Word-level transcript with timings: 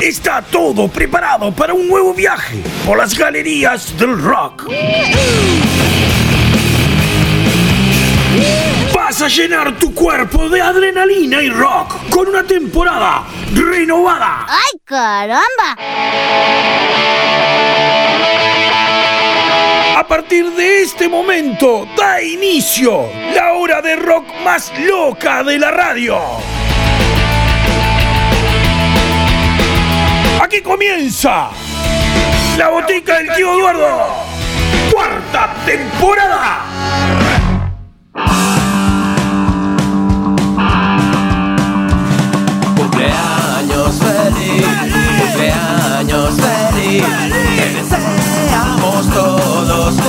Está 0.00 0.42
todo 0.42 0.88
preparado 0.88 1.52
para 1.52 1.74
un 1.74 1.88
nuevo 1.88 2.12
viaje 2.12 2.62
por 2.86 2.98
las 2.98 3.16
galerías 3.16 3.96
del 3.98 4.20
rock. 4.20 4.68
Vas 9.12 9.20
a 9.20 9.28
llenar 9.28 9.76
tu 9.76 9.94
cuerpo 9.94 10.48
de 10.48 10.62
adrenalina 10.62 11.42
y 11.42 11.50
rock 11.50 12.08
con 12.08 12.28
una 12.28 12.44
temporada 12.44 13.24
renovada. 13.52 14.46
¡Ay, 14.48 14.80
caramba! 14.86 15.76
A 19.98 20.06
partir 20.08 20.50
de 20.52 20.80
este 20.80 21.10
momento 21.10 21.86
da 21.94 22.22
inicio 22.22 23.10
la 23.34 23.52
hora 23.52 23.82
de 23.82 23.96
rock 23.96 24.24
más 24.42 24.72
loca 24.78 25.44
de 25.44 25.58
la 25.58 25.70
radio. 25.70 26.18
Aquí 30.40 30.62
comienza 30.62 31.50
la 32.56 32.68
botica 32.70 33.18
del 33.18 33.34
tío 33.34 33.58
Eduardo. 33.58 34.06
Cuarta 34.90 35.54
temporada. 35.66 36.60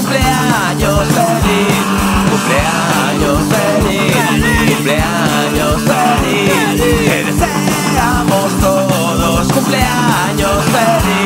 Cumpleaños 0.03 1.07
feliz, 1.07 1.75
cumpleaños 2.29 3.39
feliz, 3.53 4.15
cumpleaños 4.75 5.81
feliz. 5.81 6.81
Te 6.81 7.23
deseamos 7.23 8.59
todos 8.59 9.47
cumpleaños 9.53 10.63
feliz. 10.65 11.22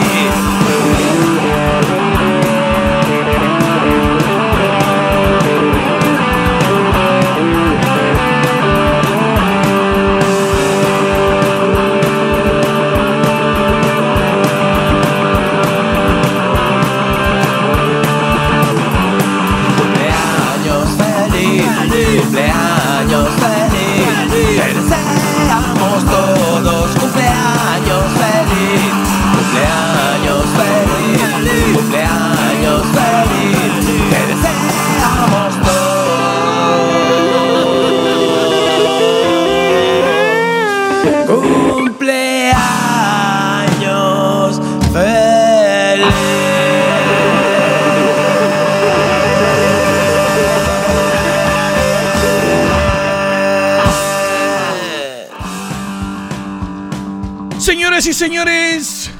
Señores, 58.17 59.11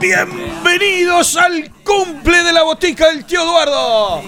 bienvenidos 0.00 1.36
al 1.36 1.70
cumple 1.84 2.42
de 2.42 2.52
la 2.52 2.64
botica 2.64 3.06
del 3.06 3.24
tío 3.24 3.40
Eduardo. 3.40 4.20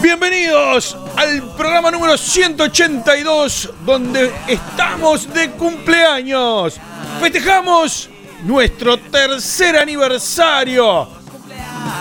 Bienvenidos 0.00 0.96
al 1.14 1.42
programa 1.54 1.90
número 1.90 2.16
182, 2.16 3.74
donde 3.84 4.32
estamos 4.48 5.30
de 5.34 5.50
cumpleaños. 5.50 6.80
Festejamos 7.20 8.08
nuestro 8.44 8.96
tercer 8.96 9.76
aniversario. 9.76 11.08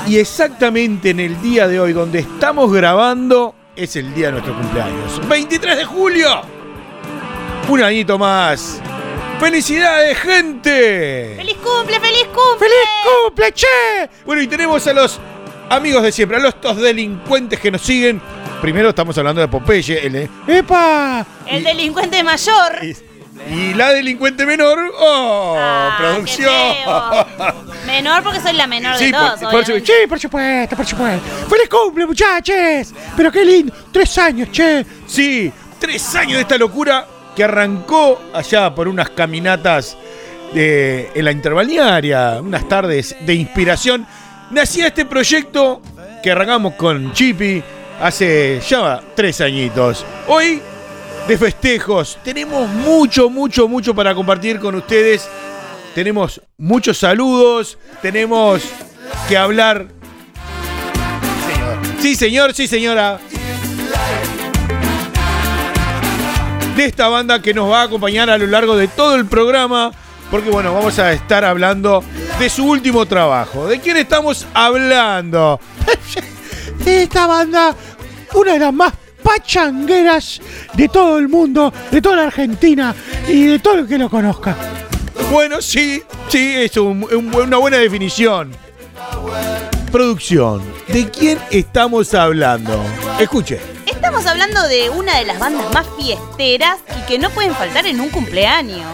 Y 0.07 0.19
exactamente 0.19 1.09
en 1.09 1.19
el 1.19 1.41
día 1.41 1.67
de 1.67 1.81
hoy, 1.81 1.91
donde 1.91 2.19
estamos 2.19 2.71
grabando, 2.71 3.55
es 3.75 3.97
el 3.97 4.13
día 4.13 4.27
de 4.27 4.31
nuestro 4.31 4.55
cumpleaños. 4.55 5.27
23 5.27 5.75
de 5.79 5.83
julio. 5.83 6.41
Un 7.67 7.83
añito 7.83 8.17
más. 8.17 8.81
¡Felicidades, 9.41 10.19
gente! 10.19 11.33
¡Feliz 11.35 11.57
cumple, 11.57 11.99
feliz 11.99 12.25
cumple! 12.27 12.59
¡Feliz 12.59 12.89
cumple, 13.25 13.51
che! 13.53 13.67
Bueno, 14.23 14.39
y 14.43 14.47
tenemos 14.47 14.85
a 14.85 14.93
los 14.93 15.19
amigos 15.67 16.03
de 16.03 16.11
siempre, 16.11 16.37
a 16.37 16.39
los 16.39 16.53
estos 16.53 16.77
delincuentes 16.77 17.59
que 17.59 17.71
nos 17.71 17.81
siguen. 17.81 18.21
Primero 18.61 18.89
estamos 18.89 19.17
hablando 19.17 19.41
de 19.41 19.47
Popeye, 19.47 20.05
el 20.05 20.13
de- 20.13 20.29
¡Epa! 20.47 21.25
El 21.47 21.63
delincuente 21.63 22.23
mayor. 22.23 22.83
Y, 22.83 22.95
y 23.51 23.73
la 23.73 23.89
delincuente 23.93 24.45
menor, 24.45 24.77
¡oh! 24.99 25.55
Ah, 25.57 25.95
¡Producción! 25.97 26.53
Menor 27.87 28.21
porque 28.21 28.41
soy 28.41 28.53
la 28.53 28.67
menor 28.67 28.95
de 28.95 29.05
Sí, 29.05 29.11
todos, 29.11 29.39
por, 29.39 29.65
sí, 29.65 29.93
por 30.07 30.19
supuesto, 30.19 30.75
por 30.75 30.85
supuesto. 30.85 31.27
¡Feliz 31.49 31.67
cumple, 31.67 32.05
muchachos! 32.05 32.93
Pero 33.17 33.31
qué 33.31 33.43
lindo, 33.43 33.73
tres 33.91 34.15
años, 34.19 34.51
che. 34.51 34.85
Sí, 35.07 35.51
tres 35.79 36.13
años 36.13 36.33
de 36.35 36.41
esta 36.41 36.59
locura 36.59 37.07
que 37.35 37.43
arrancó 37.43 38.21
allá 38.33 38.73
por 38.73 38.87
unas 38.87 39.09
caminatas 39.09 39.97
de, 40.53 41.09
en 41.13 41.25
la 41.25 41.31
interbalnearia, 41.31 42.39
unas 42.41 42.67
tardes 42.67 43.15
de 43.21 43.33
inspiración. 43.33 44.05
Nacía 44.51 44.87
este 44.87 45.05
proyecto 45.05 45.81
que 46.21 46.31
arrancamos 46.31 46.73
con 46.75 47.13
Chippy 47.13 47.63
hace 48.01 48.59
ya 48.67 49.01
tres 49.15 49.39
añitos. 49.41 50.05
Hoy, 50.27 50.61
de 51.27 51.37
festejos, 51.37 52.17
tenemos 52.23 52.67
mucho, 52.67 53.29
mucho, 53.29 53.67
mucho 53.67 53.95
para 53.95 54.13
compartir 54.13 54.59
con 54.59 54.75
ustedes. 54.75 55.27
Tenemos 55.95 56.41
muchos 56.57 56.97
saludos, 56.97 57.77
tenemos 58.01 58.63
que 59.27 59.37
hablar. 59.37 59.87
Sí, 61.99 62.15
señor, 62.15 62.53
sí, 62.53 62.67
señora. 62.67 63.19
De 66.75 66.85
esta 66.85 67.07
banda 67.09 67.41
que 67.41 67.53
nos 67.53 67.69
va 67.69 67.81
a 67.81 67.83
acompañar 67.85 68.29
a 68.29 68.37
lo 68.37 68.47
largo 68.47 68.75
de 68.75 68.87
todo 68.87 69.15
el 69.15 69.25
programa. 69.25 69.91
Porque 70.29 70.49
bueno, 70.49 70.73
vamos 70.73 70.97
a 70.99 71.11
estar 71.11 71.43
hablando 71.43 72.03
de 72.39 72.49
su 72.49 72.65
último 72.65 73.05
trabajo. 73.05 73.67
¿De 73.67 73.79
quién 73.79 73.97
estamos 73.97 74.47
hablando? 74.53 75.59
De 76.85 77.03
esta 77.03 77.27
banda, 77.27 77.75
una 78.33 78.53
de 78.53 78.59
las 78.59 78.73
más 78.73 78.93
pachangueras 79.21 80.41
de 80.73 80.87
todo 80.89 81.19
el 81.19 81.27
mundo, 81.27 81.71
de 81.91 82.01
toda 82.01 82.15
la 82.15 82.23
Argentina 82.23 82.95
y 83.27 83.43
de 83.45 83.59
todo 83.59 83.75
el 83.75 83.87
que 83.87 83.99
lo 83.99 84.09
conozca. 84.09 84.55
Bueno, 85.31 85.61
sí, 85.61 86.01
sí, 86.29 86.53
es 86.55 86.75
un- 86.77 87.03
un- 87.13 87.35
una 87.35 87.57
buena 87.57 87.77
definición. 87.77 88.51
Producción, 89.91 90.63
¿de 90.87 91.09
quién 91.11 91.37
estamos 91.51 92.13
hablando? 92.15 92.81
Escuche. 93.19 93.59
Estamos 94.21 94.39
hablando 94.39 94.67
de 94.67 94.91
una 94.91 95.17
de 95.17 95.25
las 95.25 95.39
bandas 95.39 95.73
más 95.73 95.87
fiesteras 95.97 96.77
y 96.95 97.07
que 97.07 97.17
no 97.17 97.31
pueden 97.31 97.55
faltar 97.55 97.87
en 97.87 97.99
un 97.99 98.09
cumpleaños. 98.09 98.85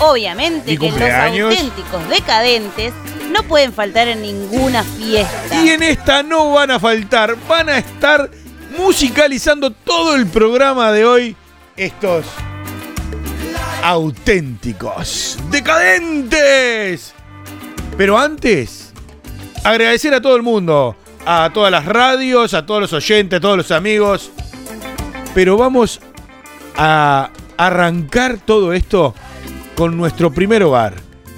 Obviamente 0.00 0.72
¿Y 0.72 0.76
que 0.76 0.88
cumpleaños? 0.88 1.50
los 1.50 1.60
auténticos 1.60 2.08
decadentes 2.08 2.92
no 3.30 3.44
pueden 3.44 3.72
faltar 3.72 4.08
en 4.08 4.22
ninguna 4.22 4.82
fiesta. 4.82 5.62
Y 5.62 5.68
en 5.68 5.84
esta 5.84 6.24
no 6.24 6.50
van 6.50 6.72
a 6.72 6.80
faltar, 6.80 7.36
van 7.46 7.68
a 7.68 7.78
estar 7.78 8.28
musicalizando 8.76 9.70
todo 9.70 10.16
el 10.16 10.26
programa 10.26 10.90
de 10.90 11.04
hoy 11.04 11.36
estos 11.76 12.26
auténticos, 13.84 15.38
decadentes. 15.48 17.14
Pero 17.96 18.18
antes, 18.18 18.92
agradecer 19.62 20.12
a 20.12 20.20
todo 20.20 20.34
el 20.34 20.42
mundo, 20.42 20.96
a 21.24 21.50
todas 21.54 21.70
las 21.70 21.84
radios, 21.84 22.52
a 22.52 22.66
todos 22.66 22.80
los 22.80 22.92
oyentes, 22.92 23.36
a 23.36 23.40
todos 23.40 23.58
los 23.58 23.70
amigos. 23.70 24.32
Pero 25.36 25.56
vamos 25.58 26.00
a 26.76 27.30
arrancar 27.58 28.38
todo 28.38 28.72
esto 28.72 29.14
con 29.74 29.98
nuestro 29.98 30.32
primer 30.32 30.62
hogar. 30.62 30.94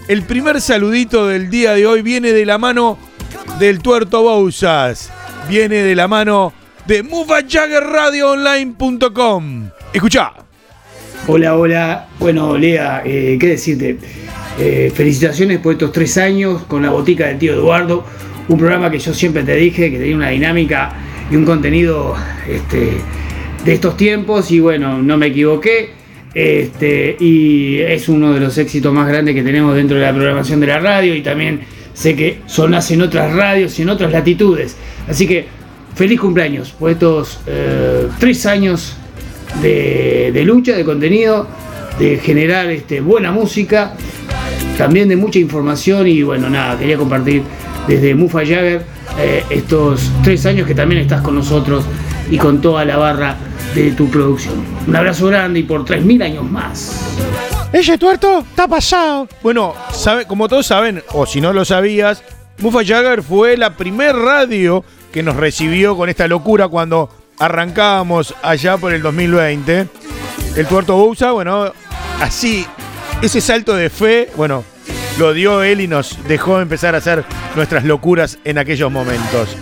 El 0.06 0.22
primer 0.22 0.60
saludito 0.60 1.26
del 1.26 1.50
día 1.50 1.72
de 1.72 1.84
hoy 1.84 2.02
viene 2.02 2.30
de 2.30 2.46
la 2.46 2.58
mano 2.58 2.96
del 3.58 3.80
Tuerto 3.80 4.22
Bousas. 4.22 5.10
Viene 5.48 5.82
de 5.82 5.96
la 5.96 6.06
mano 6.06 6.52
de 6.86 7.02
MuvaJaggerRadioOnline.com. 7.02 9.70
Escucha. 9.92 10.32
Hola, 11.26 11.56
hola. 11.56 12.06
Bueno, 12.20 12.56
Lea, 12.56 13.02
eh, 13.04 13.36
¿qué 13.40 13.48
decirte? 13.48 13.98
eh, 14.60 14.92
felicitaciones 14.94 15.58
por 15.58 15.72
estos 15.72 15.90
tres 15.90 16.16
años 16.18 16.62
con 16.68 16.82
la 16.82 16.90
botica 16.90 17.26
del 17.26 17.38
tío 17.38 17.54
Eduardo. 17.54 18.04
Un 18.46 18.58
programa 18.58 18.92
que 18.92 19.00
yo 19.00 19.12
siempre 19.12 19.42
te 19.42 19.56
dije 19.56 19.90
que 19.90 19.98
tenía 19.98 20.14
una 20.14 20.28
dinámica 20.28 20.92
y 21.30 21.36
un 21.36 21.44
contenido 21.44 22.16
este, 22.48 23.02
de 23.68 23.74
estos 23.74 23.98
tiempos. 23.98 24.50
Y 24.50 24.60
bueno, 24.60 25.02
no 25.02 25.18
me 25.18 25.26
equivoqué. 25.26 25.90
Este, 26.32 27.16
y 27.20 27.78
es 27.80 28.08
uno 28.08 28.32
de 28.32 28.40
los 28.40 28.56
éxitos 28.56 28.92
más 28.94 29.06
grandes 29.06 29.34
que 29.34 29.42
tenemos 29.42 29.74
dentro 29.74 29.98
de 29.98 30.04
la 30.04 30.14
programación 30.14 30.58
de 30.60 30.68
la 30.68 30.78
radio. 30.78 31.14
Y 31.14 31.20
también 31.20 31.60
sé 31.92 32.16
que 32.16 32.40
sonas 32.46 32.90
en 32.90 33.02
otras 33.02 33.34
radios 33.34 33.78
y 33.78 33.82
en 33.82 33.90
otras 33.90 34.10
latitudes. 34.10 34.74
Así 35.06 35.26
que 35.26 35.46
feliz 35.94 36.18
cumpleaños 36.18 36.70
por 36.70 36.90
estos 36.90 37.40
eh, 37.46 38.08
tres 38.18 38.46
años 38.46 38.96
de, 39.60 40.30
de 40.32 40.44
lucha, 40.44 40.74
de 40.74 40.84
contenido, 40.84 41.46
de 41.98 42.16
generar 42.18 42.70
este, 42.70 43.02
buena 43.02 43.32
música, 43.32 43.94
también 44.78 45.10
de 45.10 45.16
mucha 45.16 45.40
información 45.40 46.06
y 46.06 46.22
bueno, 46.22 46.48
nada, 46.48 46.78
quería 46.78 46.96
compartir 46.96 47.42
desde 47.86 48.14
Mufa 48.14 48.40
Jagger 48.40 48.82
eh, 49.18 49.42
estos 49.50 50.10
tres 50.22 50.46
años 50.46 50.66
que 50.66 50.74
también 50.74 51.00
estás 51.02 51.20
con 51.20 51.34
nosotros 51.34 51.84
y 52.30 52.38
con 52.38 52.60
toda 52.60 52.84
la 52.84 52.96
barra 52.96 53.36
de 53.74 53.92
tu 53.92 54.08
producción. 54.08 54.64
Un 54.86 54.96
abrazo 54.96 55.26
grande 55.26 55.60
y 55.60 55.62
por 55.62 55.84
3.000 55.84 56.22
años 56.22 56.50
más. 56.50 57.16
Ese 57.72 57.98
tuerto 57.98 58.40
está 58.40 58.66
pasado. 58.66 59.28
Bueno, 59.42 59.74
sabe, 59.92 60.24
como 60.26 60.48
todos 60.48 60.66
saben, 60.66 61.02
o 61.12 61.26
si 61.26 61.40
no 61.40 61.52
lo 61.52 61.64
sabías, 61.64 62.22
Mufa 62.58 62.84
Jagger 62.84 63.22
fue 63.22 63.56
la 63.56 63.76
primer 63.76 64.16
radio 64.16 64.84
que 65.12 65.22
nos 65.22 65.36
recibió 65.36 65.96
con 65.96 66.08
esta 66.08 66.26
locura 66.26 66.68
cuando 66.68 67.10
arrancábamos 67.38 68.34
allá 68.42 68.76
por 68.78 68.92
el 68.92 69.02
2020. 69.02 69.86
El 70.56 70.66
tuerto 70.66 70.96
Bousa, 70.96 71.32
bueno, 71.32 71.72
así, 72.20 72.66
ese 73.22 73.40
salto 73.40 73.74
de 73.74 73.90
fe, 73.90 74.30
bueno, 74.36 74.64
lo 75.18 75.32
dio 75.32 75.62
él 75.62 75.80
y 75.80 75.88
nos 75.88 76.18
dejó 76.26 76.60
empezar 76.60 76.94
a 76.94 76.98
hacer 76.98 77.24
nuestras 77.54 77.84
locuras 77.84 78.38
en 78.44 78.58
aquellos 78.58 78.90
momentos. 78.90 79.56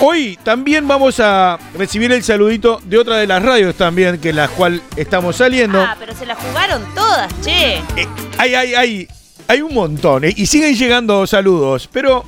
Hoy 0.00 0.38
también 0.44 0.86
vamos 0.86 1.18
a 1.18 1.58
recibir 1.76 2.12
el 2.12 2.22
saludito 2.22 2.80
de 2.84 2.98
otra 2.98 3.16
de 3.16 3.26
las 3.26 3.42
radios 3.42 3.74
también, 3.74 4.18
que 4.20 4.32
la 4.32 4.46
cual 4.46 4.80
estamos 4.96 5.36
saliendo. 5.36 5.80
Ah, 5.80 5.96
pero 5.98 6.14
se 6.14 6.24
la 6.24 6.36
jugaron 6.36 6.84
todas, 6.94 7.28
che. 7.42 7.78
Eh, 7.96 8.06
hay, 8.38 8.54
hay, 8.54 8.74
hay, 8.74 9.08
hay 9.48 9.60
un 9.60 9.74
montón, 9.74 10.24
eh, 10.24 10.32
y 10.36 10.46
siguen 10.46 10.76
llegando 10.76 11.26
saludos, 11.26 11.88
pero 11.92 12.24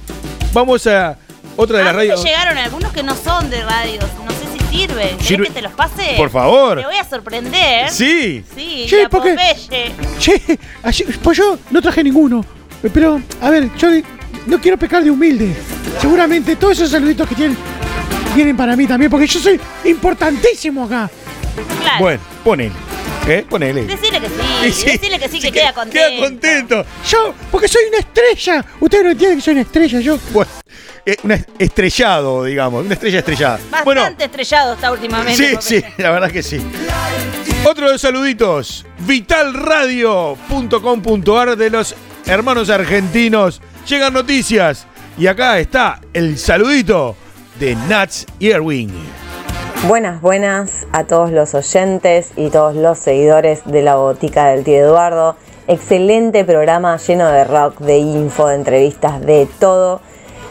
vamos 0.52 0.84
a 0.88 1.16
otra 1.56 1.76
de 1.78 1.82
A 1.82 1.86
las 1.86 1.94
mí 1.94 1.98
me 1.98 2.06
radios. 2.08 2.24
llegaron 2.24 2.58
algunos 2.58 2.92
que 2.92 3.04
no 3.04 3.14
son 3.14 3.48
de 3.50 3.62
radios. 3.62 4.04
No 4.24 4.30
sé 4.32 4.58
si 4.68 4.76
sirven. 4.78 5.08
¿Querés 5.18 5.26
Sirve- 5.28 5.46
que 5.46 5.50
te 5.52 5.62
los 5.62 5.72
pase? 5.72 6.14
Por 6.16 6.30
favor. 6.30 6.78
Te 6.80 6.86
voy 6.86 6.96
a 6.96 7.08
sorprender. 7.08 7.88
Sí. 7.90 8.42
Sí, 8.56 8.86
Che, 8.88 9.04
la 9.04 9.08
¿por 9.08 9.22
qué? 9.22 9.30
Popeye. 9.36 9.92
Che, 10.18 10.58
ayer- 10.82 11.18
pues 11.22 11.38
yo 11.38 11.56
no 11.70 11.80
traje 11.80 12.02
ninguno. 12.02 12.44
Pero, 12.92 13.20
a 13.42 13.50
ver, 13.50 13.68
yo 13.76 13.90
no 14.50 14.60
quiero 14.60 14.76
pecar 14.76 15.02
de 15.02 15.10
humilde. 15.10 15.56
Seguramente 16.00 16.56
todos 16.56 16.74
esos 16.74 16.90
saluditos 16.90 17.26
que 17.28 17.34
tienen 17.34 17.56
vienen 18.34 18.56
para 18.56 18.74
mí 18.76 18.86
también, 18.86 19.10
porque 19.10 19.26
yo 19.26 19.40
soy 19.40 19.60
importantísimo 19.84 20.84
acá. 20.84 21.10
Claro. 21.82 21.98
Bueno, 22.00 22.20
ponele. 22.44 22.72
¿Eh? 23.28 23.44
Ponele. 23.48 23.86
Decirle 23.86 24.20
que 24.20 24.28
sí. 24.28 24.34
Sí, 24.72 24.84
Decirle 24.86 25.18
que 25.18 25.28
sí, 25.28 25.40
sí, 25.40 25.48
que 25.48 25.52
queda 25.60 25.72
contento. 25.72 26.08
Queda 26.08 26.20
contento. 26.28 26.84
Yo, 27.08 27.34
porque 27.50 27.66
soy 27.68 27.82
una 27.88 27.98
estrella. 27.98 28.64
Ustedes 28.80 29.04
no 29.04 29.10
entienden 29.10 29.38
que 29.38 29.44
soy 29.44 29.52
una 29.52 29.62
estrella. 29.62 30.00
Yo, 30.00 30.18
bueno, 30.32 30.50
eh, 31.06 31.16
un 31.22 31.32
estrellado, 31.58 32.44
digamos. 32.44 32.84
Una 32.84 32.92
estrella 32.94 33.18
estrellada. 33.20 33.58
Bastante 33.70 33.84
Bueno, 33.84 34.06
estrellado 34.18 34.74
está 34.74 34.92
últimamente. 34.92 35.56
Sí, 35.60 35.68
sí, 35.80 35.82
la 35.98 36.10
verdad 36.10 36.30
que 36.30 36.42
sí. 36.42 36.60
Otro 37.64 37.86
de 37.86 37.92
los 37.92 38.00
saluditos, 38.00 38.86
vitalradio.com.ar 39.00 41.56
de 41.56 41.70
los 41.70 41.94
hermanos 42.26 42.70
argentinos. 42.70 43.60
Llegan 43.88 44.12
noticias 44.12 44.86
y 45.16 45.26
acá 45.26 45.58
está 45.58 46.00
el 46.12 46.38
saludito 46.38 47.16
de 47.58 47.74
Nats 47.88 48.26
y 48.38 48.50
Erwin. 48.50 48.92
Buenas, 49.88 50.20
buenas 50.20 50.86
a 50.92 51.04
todos 51.04 51.30
los 51.32 51.54
oyentes 51.54 52.32
y 52.36 52.50
todos 52.50 52.74
los 52.74 52.98
seguidores 52.98 53.62
de 53.64 53.82
la 53.82 53.96
botica 53.96 54.48
del 54.48 54.62
tío 54.62 54.76
Eduardo. 54.76 55.36
Excelente 55.68 56.44
programa 56.44 56.96
lleno 56.98 57.28
de 57.28 57.44
rock, 57.44 57.78
de 57.80 57.98
info, 57.98 58.48
de 58.48 58.56
entrevistas, 58.56 59.20
de 59.20 59.48
todo. 59.58 60.00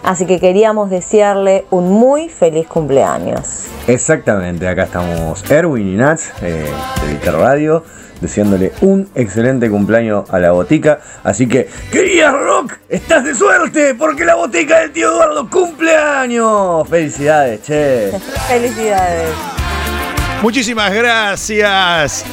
Así 0.03 0.25
que 0.25 0.39
queríamos 0.39 0.89
desearle 0.89 1.65
un 1.69 1.91
muy 1.91 2.29
feliz 2.29 2.67
cumpleaños. 2.67 3.65
Exactamente, 3.87 4.67
acá 4.67 4.83
estamos 4.83 5.49
Erwin 5.49 5.93
y 5.93 5.95
Nats 5.95 6.31
eh, 6.41 6.65
de 7.01 7.13
Vital 7.13 7.35
Radio, 7.39 7.83
deseándole 8.21 8.71
un 8.81 9.09
excelente 9.15 9.69
cumpleaños 9.69 10.29
a 10.29 10.39
la 10.39 10.51
botica. 10.51 10.99
Así 11.23 11.47
que, 11.47 11.67
querida 11.91 12.31
Rock, 12.31 12.73
estás 12.89 13.23
de 13.23 13.35
suerte 13.35 13.95
porque 13.95 14.25
la 14.25 14.35
botica 14.35 14.79
del 14.79 14.91
tío 14.91 15.09
Eduardo 15.11 15.49
cumpleaños. 15.49 16.87
Felicidades, 16.89 17.61
che. 17.63 18.11
Felicidades. 18.47 19.29
Muchísimas 20.41 20.93
gracias, 20.93 22.23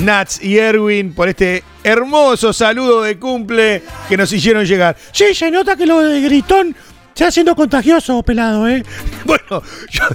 Nats 0.00 0.42
y 0.42 0.56
Erwin, 0.58 1.14
por 1.14 1.28
este 1.28 1.62
hermoso 1.84 2.52
saludo 2.52 3.02
de 3.02 3.18
cumple 3.18 3.82
que 4.08 4.16
nos 4.16 4.32
hicieron 4.32 4.64
llegar. 4.64 4.96
Sí, 5.12 5.34
se 5.34 5.50
nota 5.50 5.76
que 5.76 5.84
lo 5.84 6.00
de 6.00 6.20
gritón 6.22 6.74
se 7.14 7.26
haciendo 7.26 7.54
contagioso, 7.54 8.22
pelado, 8.22 8.66
¿eh? 8.68 8.82
Bueno, 9.26 9.62
yo- 9.90 10.06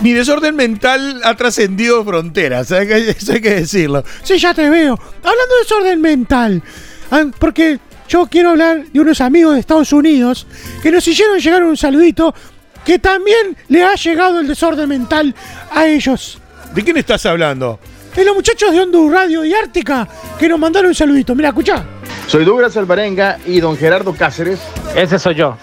mi 0.00 0.12
desorden 0.12 0.54
mental 0.54 1.20
ha 1.24 1.34
trascendido 1.36 2.04
fronteras, 2.04 2.70
eso 2.70 3.32
hay 3.32 3.40
que 3.40 3.54
decirlo. 3.54 4.04
Sí, 4.22 4.38
ya 4.38 4.54
te 4.54 4.68
veo. 4.70 4.94
Hablando 4.94 5.54
de 5.54 5.62
desorden 5.62 6.00
mental, 6.00 6.62
ah, 7.10 7.24
porque 7.38 7.78
yo 8.08 8.26
quiero 8.26 8.50
hablar 8.50 8.86
de 8.86 9.00
unos 9.00 9.20
amigos 9.20 9.54
de 9.54 9.60
Estados 9.60 9.92
Unidos 9.92 10.46
que 10.82 10.90
nos 10.90 11.06
hicieron 11.06 11.38
llegar 11.38 11.62
un 11.64 11.76
saludito 11.76 12.34
que 12.84 12.98
también 12.98 13.56
le 13.68 13.84
ha 13.84 13.94
llegado 13.94 14.40
el 14.40 14.46
desorden 14.46 14.88
mental 14.88 15.34
a 15.70 15.86
ellos. 15.86 16.38
¿De 16.74 16.82
quién 16.82 16.96
estás 16.96 17.26
hablando? 17.26 17.78
De 18.16 18.24
los 18.24 18.34
muchachos 18.34 18.72
de 18.72 18.80
Hondu 18.80 19.10
Radio 19.10 19.44
y 19.44 19.52
Ártica 19.52 20.08
que 20.38 20.48
nos 20.48 20.58
mandaron 20.58 20.88
un 20.88 20.94
saludito. 20.94 21.34
Mira, 21.34 21.48
escuchá. 21.48 21.84
Soy 22.26 22.44
Douglas 22.44 22.76
Alvarenga 22.76 23.38
y 23.46 23.60
don 23.60 23.76
Gerardo 23.76 24.14
Cáceres. 24.14 24.58
Ese 24.94 25.18
soy 25.18 25.34
yo. 25.34 25.56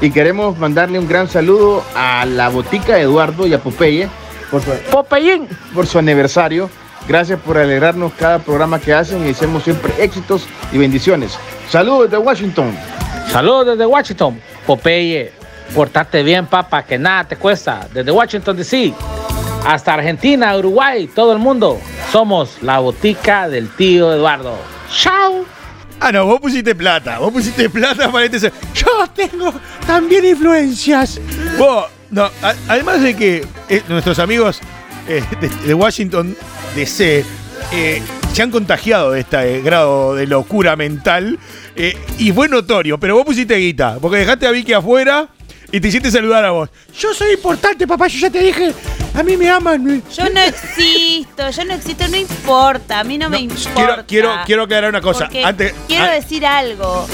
Y 0.00 0.10
queremos 0.10 0.58
mandarle 0.58 0.98
un 0.98 1.08
gran 1.08 1.28
saludo 1.28 1.82
a 1.94 2.26
la 2.26 2.48
botica 2.48 2.96
de 2.96 3.02
Eduardo 3.02 3.46
y 3.46 3.54
a 3.54 3.58
Popeye 3.58 4.08
por 4.50 4.62
su, 4.62 4.70
Popeyín. 4.90 5.48
por 5.74 5.86
su 5.86 5.98
aniversario. 5.98 6.68
Gracias 7.06 7.38
por 7.40 7.58
alegrarnos 7.58 8.12
cada 8.14 8.38
programa 8.38 8.80
que 8.80 8.92
hacen 8.92 9.22
y 9.22 9.28
deseamos 9.28 9.64
siempre 9.64 9.92
éxitos 9.98 10.46
y 10.72 10.78
bendiciones. 10.78 11.38
Saludos 11.68 12.10
desde 12.10 12.18
Washington. 12.18 12.74
Saludos 13.30 13.66
desde 13.66 13.86
Washington. 13.86 14.40
Popeye, 14.66 15.32
portate 15.74 16.22
bien, 16.22 16.46
papá, 16.46 16.82
que 16.82 16.98
nada 16.98 17.24
te 17.24 17.36
cuesta. 17.36 17.86
Desde 17.92 18.10
Washington 18.10 18.56
DC 18.56 18.94
hasta 19.66 19.94
Argentina, 19.94 20.56
Uruguay, 20.56 21.08
todo 21.14 21.32
el 21.32 21.38
mundo. 21.38 21.78
Somos 22.12 22.62
la 22.62 22.78
botica 22.78 23.48
del 23.48 23.68
tío 23.74 24.12
Eduardo. 24.12 24.56
¡Chao! 24.90 25.53
Ah, 26.06 26.12
no, 26.12 26.26
vos 26.26 26.38
pusiste 26.38 26.74
plata. 26.74 27.18
Vos 27.18 27.32
pusiste 27.32 27.70
plata 27.70 28.12
para 28.12 28.26
este. 28.26 28.52
Yo 28.74 29.06
tengo 29.14 29.54
también 29.86 30.22
influencias. 30.26 31.18
Vos, 31.56 31.86
no, 32.10 32.30
además 32.68 33.00
de 33.00 33.16
que 33.16 33.46
eh, 33.70 33.82
nuestros 33.88 34.18
amigos 34.18 34.60
eh, 35.08 35.22
de, 35.66 35.74
Washington 35.74 36.34
DC 36.74 37.24
eh, 37.72 38.02
se 38.32 38.42
han 38.42 38.50
contagiado 38.50 39.12
de 39.12 39.20
este 39.20 39.56
eh, 39.56 39.62
grado 39.62 40.14
de 40.14 40.26
locura 40.26 40.76
mental 40.76 41.38
y 42.18 42.32
fue 42.32 42.48
notorio, 42.48 42.98
pero 43.00 43.16
vos 43.16 43.24
pusiste 43.24 43.56
guita, 43.56 43.98
porque 44.00 44.18
dejaste 44.18 44.46
a 44.46 44.50
Vicky 44.50 44.72
afuera 44.72 45.28
y 45.74 45.80
te 45.80 45.88
hiciste 45.88 46.08
saludar 46.08 46.44
a 46.44 46.52
vos. 46.52 46.70
Yo 46.96 47.12
soy 47.12 47.32
importante, 47.32 47.84
papá, 47.84 48.06
yo 48.06 48.20
ya 48.20 48.30
te 48.30 48.38
dije, 48.38 48.72
a 49.12 49.24
mí 49.24 49.36
me 49.36 49.50
aman. 49.50 50.04
Yo 50.16 50.30
no 50.30 50.40
existo, 50.40 51.50
yo 51.50 51.64
no 51.64 51.74
existo, 51.74 52.06
no 52.06 52.16
importa, 52.16 53.00
a 53.00 53.04
mí 53.04 53.18
no, 53.18 53.28
me 53.28 53.40
importa. 53.40 53.74
Quiero, 53.74 54.06
quiero, 54.06 54.34
quiero 54.46 54.62
aclarar 54.62 54.90
una 54.90 55.00
cosa. 55.00 55.24
Porque 55.24 55.44
Antes, 55.44 55.74
quiero 55.88 56.12
decir 56.12 56.46
algo. 56.46 57.08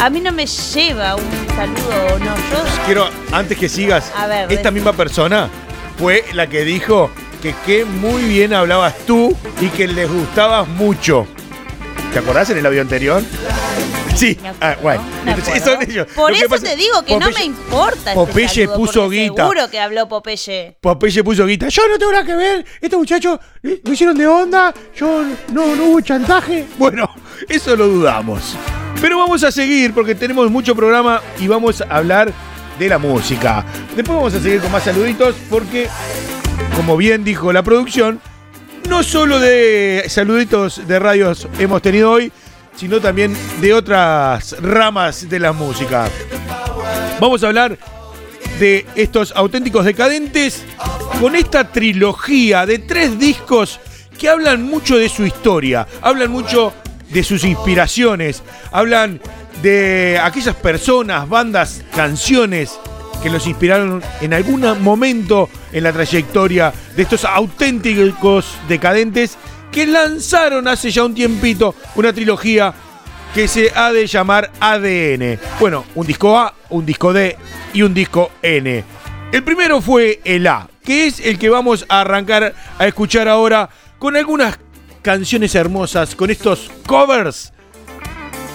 A 0.00 0.10
mí 0.10 0.20
no 0.20 0.32
me 0.32 0.46
lleva 0.46 1.14
un 1.14 1.46
saludo, 1.54 2.18
no, 2.18 2.24
yo 2.24 2.84
quiero, 2.86 3.08
antes 3.30 3.56
que 3.56 3.68
sigas, 3.68 4.10
A 4.16 4.26
ver, 4.26 4.50
esta 4.50 4.70
decí. 4.70 4.74
misma 4.74 4.94
persona 4.94 5.48
fue 5.96 6.24
la 6.32 6.48
que 6.48 6.64
dijo 6.64 7.08
que 7.40 7.54
qué 7.64 7.84
muy 7.84 8.22
bien 8.22 8.52
hablabas 8.52 8.98
tú 9.06 9.36
y 9.60 9.68
que 9.68 9.86
les 9.86 10.10
gustabas 10.10 10.66
mucho. 10.66 11.28
¿Te 12.12 12.18
acordás 12.18 12.50
en 12.50 12.58
el 12.58 12.66
audio 12.66 12.80
anterior? 12.80 13.22
Sí, 14.14 14.38
me 14.42 14.52
ah, 14.60 14.76
bueno. 14.82 15.02
me 15.24 15.32
Entonces, 15.32 15.62
son 15.64 15.82
ellos. 15.82 16.06
Por 16.14 16.30
Lo 16.30 16.36
que 16.36 16.40
eso 16.44 16.48
pasa- 16.50 16.64
te 16.64 16.76
digo 16.76 17.02
que 17.04 17.18
no 17.18 17.26
Popeye- 17.26 17.38
me 17.38 17.44
importa. 17.44 17.96
este 17.96 18.14
Popeye 18.14 18.48
saludo, 18.48 18.74
puso 18.76 19.00
porque 19.02 19.16
guita. 19.16 19.42
Seguro 19.42 19.70
que 19.70 19.80
habló 19.80 20.08
Popeye. 20.08 20.76
Popeye 20.80 21.24
puso 21.24 21.46
guita. 21.46 21.68
Yo 21.68 21.82
no 21.88 21.98
tengo 21.98 22.12
nada 22.12 22.24
que 22.24 22.34
ver. 22.36 22.64
Estos 22.80 22.98
muchachos 22.98 23.38
eh, 23.62 23.80
lo 23.84 23.92
hicieron 23.92 24.16
de 24.16 24.26
onda. 24.26 24.72
Yo 24.94 25.24
no, 25.52 25.74
no 25.74 25.84
hubo 25.86 26.00
chantaje. 26.00 26.66
Bueno, 26.78 27.08
eso 27.48 27.74
lo 27.74 27.88
dudamos. 27.88 28.54
Pero 29.00 29.18
vamos 29.18 29.42
a 29.42 29.50
seguir 29.50 29.92
porque 29.94 30.14
tenemos 30.14 30.50
mucho 30.50 30.76
programa 30.76 31.20
y 31.40 31.48
vamos 31.48 31.80
a 31.80 31.84
hablar 31.96 32.32
de 32.78 32.88
la 32.88 32.98
música. 32.98 33.64
Después 33.96 34.16
vamos 34.16 34.34
a 34.34 34.40
seguir 34.40 34.60
con 34.60 34.70
más 34.70 34.84
saluditos 34.84 35.34
porque, 35.50 35.88
como 36.76 36.96
bien 36.96 37.24
dijo 37.24 37.52
la 37.52 37.62
producción, 37.62 38.20
no 38.88 39.02
solo 39.02 39.40
de 39.40 40.04
saluditos 40.08 40.86
de 40.86 40.98
radios 40.98 41.48
hemos 41.58 41.82
tenido 41.82 42.10
hoy, 42.12 42.32
sino 42.76 43.00
también 43.00 43.36
de 43.60 43.74
otras 43.74 44.56
ramas 44.60 45.28
de 45.28 45.38
la 45.38 45.52
música. 45.52 46.08
Vamos 47.20 47.42
a 47.42 47.48
hablar 47.48 47.78
de 48.58 48.86
estos 48.94 49.32
auténticos 49.36 49.84
decadentes 49.84 50.64
con 51.20 51.36
esta 51.36 51.70
trilogía 51.70 52.66
de 52.66 52.78
tres 52.78 53.18
discos 53.18 53.80
que 54.18 54.28
hablan 54.28 54.62
mucho 54.62 54.96
de 54.96 55.08
su 55.08 55.24
historia, 55.24 55.86
hablan 56.00 56.30
mucho 56.30 56.72
de 57.10 57.22
sus 57.22 57.44
inspiraciones, 57.44 58.42
hablan 58.70 59.20
de 59.62 60.18
aquellas 60.22 60.56
personas, 60.56 61.28
bandas, 61.28 61.82
canciones 61.94 62.78
que 63.22 63.30
los 63.30 63.46
inspiraron 63.46 64.02
en 64.20 64.34
algún 64.34 64.62
momento 64.82 65.48
en 65.72 65.84
la 65.84 65.92
trayectoria 65.92 66.72
de 66.96 67.02
estos 67.02 67.24
auténticos 67.24 68.46
decadentes 68.68 69.38
que 69.72 69.86
lanzaron 69.86 70.68
hace 70.68 70.90
ya 70.90 71.02
un 71.04 71.14
tiempito 71.14 71.74
una 71.96 72.12
trilogía 72.12 72.72
que 73.34 73.48
se 73.48 73.72
ha 73.74 73.90
de 73.90 74.06
llamar 74.06 74.50
ADN. 74.60 75.38
Bueno, 75.58 75.84
un 75.94 76.06
disco 76.06 76.38
A, 76.38 76.54
un 76.68 76.84
disco 76.84 77.12
D 77.14 77.36
y 77.72 77.82
un 77.82 77.94
disco 77.94 78.30
N. 78.42 78.84
El 79.32 79.42
primero 79.42 79.80
fue 79.80 80.20
el 80.24 80.46
A, 80.46 80.68
que 80.84 81.06
es 81.06 81.18
el 81.20 81.38
que 81.38 81.48
vamos 81.48 81.86
a 81.88 82.02
arrancar 82.02 82.54
a 82.78 82.86
escuchar 82.86 83.28
ahora 83.28 83.70
con 83.98 84.16
algunas 84.16 84.58
canciones 85.00 85.54
hermosas, 85.54 86.14
con 86.14 86.30
estos 86.30 86.70
covers 86.86 87.52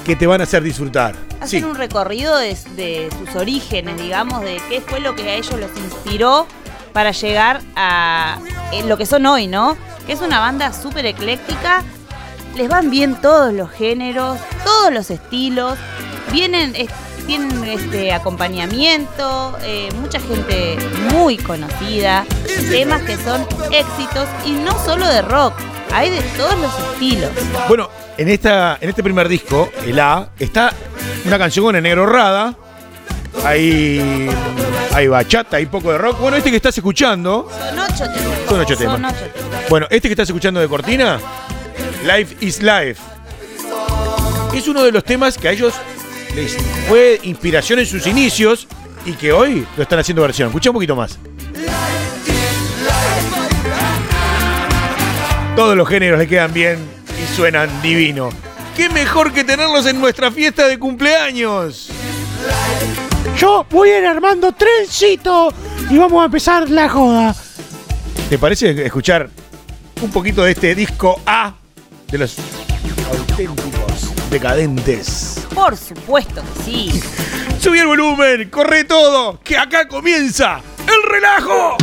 que 0.06 0.16
te 0.16 0.28
van 0.28 0.42
a 0.42 0.44
hacer 0.44 0.62
disfrutar. 0.62 1.16
Hacen 1.42 1.62
Sí. 1.62 1.66
un 1.66 1.76
recorrido 1.76 2.38
de, 2.38 2.56
de 2.76 3.10
sus 3.18 3.36
orígenes, 3.36 3.98
digamos, 3.98 4.42
de 4.42 4.62
qué 4.70 4.82
fue 4.82 5.00
lo 5.00 5.16
que 5.16 5.24
a 5.24 5.34
ellos 5.34 5.60
los 5.60 5.72
inspiró 5.78 6.48
para 6.98 7.12
llegar 7.12 7.62
a 7.76 8.40
eh, 8.74 8.82
lo 8.82 8.98
que 8.98 9.06
son 9.06 9.28
hoy, 9.28 9.46
¿no? 9.46 9.78
Que 10.08 10.14
es 10.14 10.22
una 10.22 10.40
banda 10.40 10.74
súper 10.74 11.06
ecléctica. 11.06 11.84
Les 12.56 12.68
van 12.68 12.90
bien 12.90 13.22
todos 13.22 13.54
los 13.54 13.70
géneros, 13.70 14.40
todos 14.64 14.92
los 14.92 15.12
estilos. 15.12 15.78
Vienen, 16.32 16.74
tienen 17.28 17.64
este 17.66 18.12
acompañamiento, 18.14 19.56
eh, 19.62 19.90
mucha 20.02 20.20
gente 20.20 20.80
muy 21.14 21.38
conocida, 21.38 22.26
temas 22.72 23.04
que 23.04 23.16
son 23.18 23.46
éxitos 23.72 24.28
y 24.44 24.54
no 24.54 24.72
solo 24.84 25.08
de 25.08 25.22
rock, 25.22 25.54
hay 25.94 26.10
de 26.10 26.22
todos 26.36 26.58
los 26.58 26.80
estilos. 26.94 27.30
Bueno, 27.68 27.92
en, 28.18 28.28
esta, 28.28 28.80
en 28.82 28.90
este 28.90 29.04
primer 29.04 29.30
disco, 29.30 29.70
el 29.86 30.00
A, 30.00 30.30
está 30.40 30.74
una 31.26 31.38
canción 31.38 31.64
con 31.64 31.76
el 31.76 31.84
negro 31.84 32.08
Rada. 32.08 32.56
Hay, 33.46 34.30
hay 34.94 35.08
bachata, 35.08 35.58
hay 35.58 35.66
poco 35.66 35.92
de 35.92 35.98
rock. 35.98 36.20
Bueno, 36.20 36.38
este 36.38 36.50
que 36.50 36.58
estás 36.58 36.78
escuchando, 36.78 37.50
Son 37.50 37.80
ocho 37.80 38.04
temas. 38.10 38.50
Son 38.50 38.60
ocho 38.60 38.78
temas. 38.78 38.96
Son 38.96 39.06
ocho 39.06 39.18
temas. 39.34 39.70
bueno, 39.70 39.88
este 39.90 40.08
que 40.08 40.14
estás 40.14 40.30
escuchando 40.30 40.60
de 40.60 40.68
Cortina, 40.68 41.20
Life 42.04 42.38
is 42.42 42.62
Life. 42.62 43.02
Es 44.54 44.68
uno 44.68 44.84
de 44.84 44.92
los 44.92 45.04
temas 45.04 45.38
que 45.38 45.48
a 45.48 45.52
ellos 45.52 45.74
les 46.36 46.58
fue 46.88 47.20
inspiración 47.24 47.80
en 47.80 47.86
sus 47.86 48.08
inicios 48.08 48.68
y 49.06 49.14
que 49.14 49.32
hoy 49.32 49.66
lo 49.76 49.84
están 49.84 50.00
haciendo 50.00 50.22
versión. 50.22 50.48
Escucha 50.48 50.70
un 50.72 50.76
poquito 50.76 50.96
más. 50.96 51.18
Todos 55.56 55.76
los 55.76 55.88
géneros 55.88 56.20
le 56.20 56.28
quedan 56.28 56.54
bien 56.54 56.78
y 57.22 57.36
suenan 57.36 57.82
divino. 57.82 58.30
¿Qué 58.76 58.90
mejor 58.90 59.34
que 59.34 59.44
tenerlos 59.44 59.88
en 59.88 60.00
nuestra 60.00 60.32
fiesta 60.32 60.68
de 60.68 60.78
cumpleaños? 60.78 61.90
Yo 63.38 63.66
voy 63.70 63.90
a 63.90 64.00
ir 64.00 64.06
armando 64.06 64.52
trencito 64.52 65.54
y 65.90 65.98
vamos 65.98 66.22
a 66.22 66.26
empezar 66.26 66.70
la 66.70 66.90
joda. 66.90 67.36
¿Te 68.30 68.40
parece 68.40 68.84
escuchar 68.84 69.30
un 70.02 70.10
poquito 70.10 70.44
de 70.44 70.52
este 70.52 70.74
disco 70.74 71.22
A 71.26 71.54
de 72.10 72.18
los 72.18 72.36
auténticos 73.12 74.30
decadentes? 74.32 75.48
Por 75.54 75.78
supuesto 75.78 76.42
que 76.42 76.64
sí. 76.64 77.02
Subí 77.60 77.78
el 77.80 77.88
volumen, 77.88 78.50
corre 78.50 78.86
todo, 78.86 79.40
que 79.44 79.56
acá 79.56 79.88
comienza 79.88 80.60
el 80.80 81.10
relajo. 81.10 81.78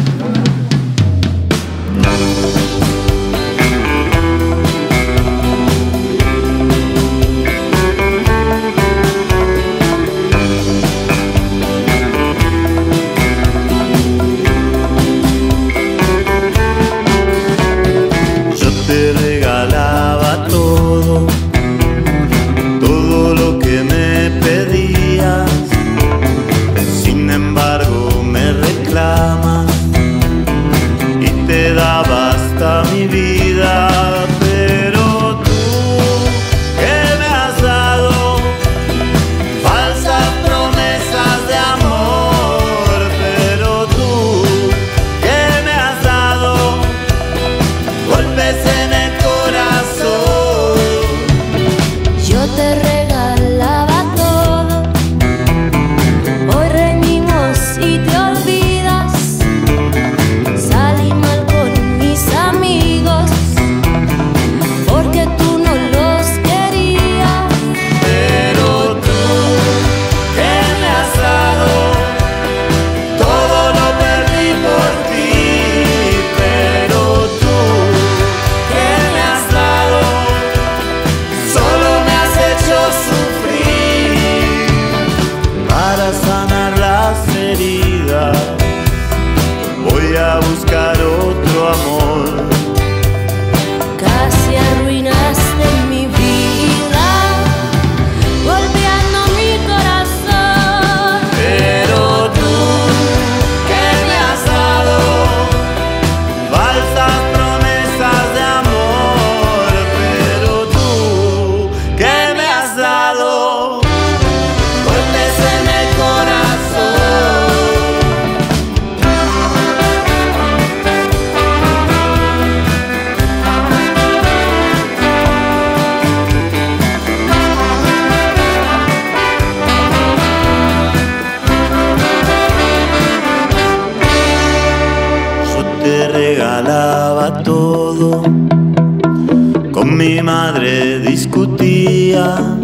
putih 141.44 142.63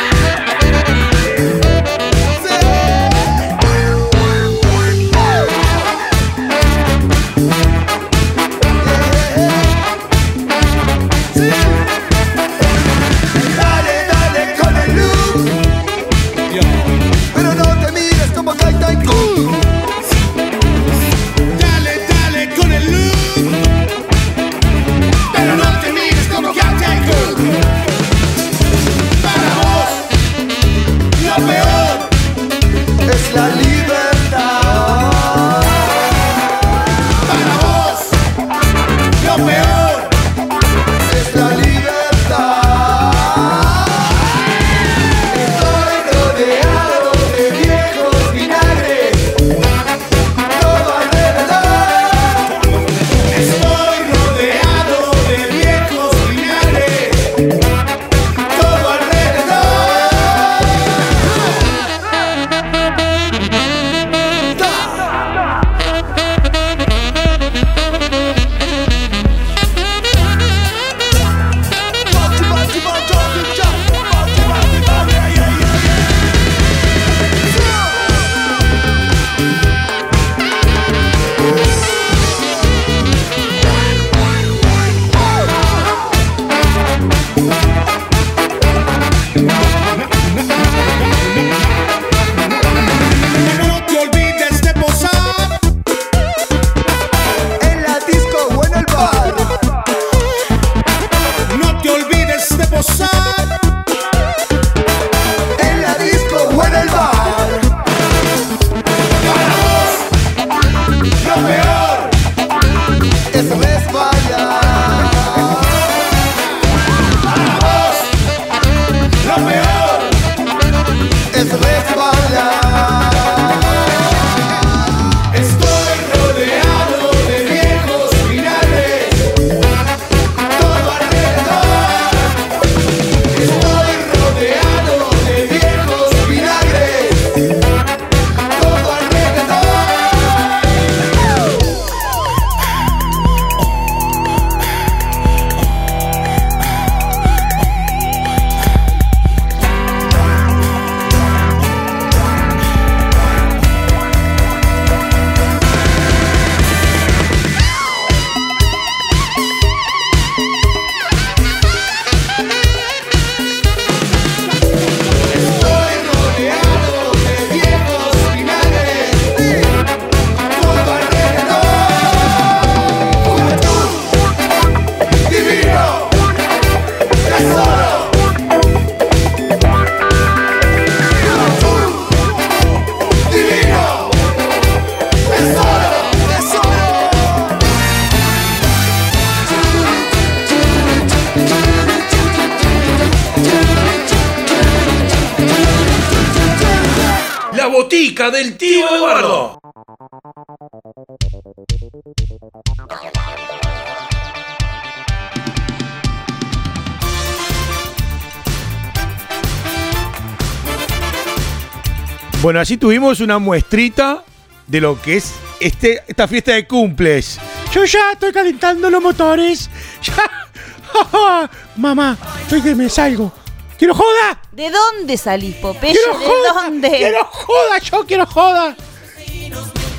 Bueno, 212.41 212.59
así 212.59 212.77
tuvimos 212.77 213.19
una 213.19 213.37
muestrita 213.37 214.23
de 214.65 214.81
lo 214.81 214.99
que 214.99 215.17
es 215.17 215.33
este, 215.59 216.01
esta 216.07 216.27
fiesta 216.27 216.53
de 216.53 216.65
cumples. 216.67 217.39
Yo 217.71 217.85
ya 217.85 218.13
estoy 218.13 218.31
calentando 218.31 218.89
los 218.89 219.01
motores. 219.01 219.69
Ya. 220.03 221.49
Mamá, 221.75 222.17
estoy 222.41 222.61
que 222.61 222.73
me 222.73 222.89
salgo. 222.89 223.31
¿Quiero 223.77 223.93
joda? 223.93 224.41
¿De 224.51 224.71
dónde 224.71 225.17
salís, 225.17 225.55
Popeye? 225.57 225.93
¡Quiero 225.93 226.17
¿De 226.19 226.25
joda! 226.25 226.63
dónde? 226.63 226.89
¡Quiero 226.89 227.25
joda! 227.25 227.77
¡Yo 227.79 228.05
quiero 228.05 228.25
joda! 228.25 228.75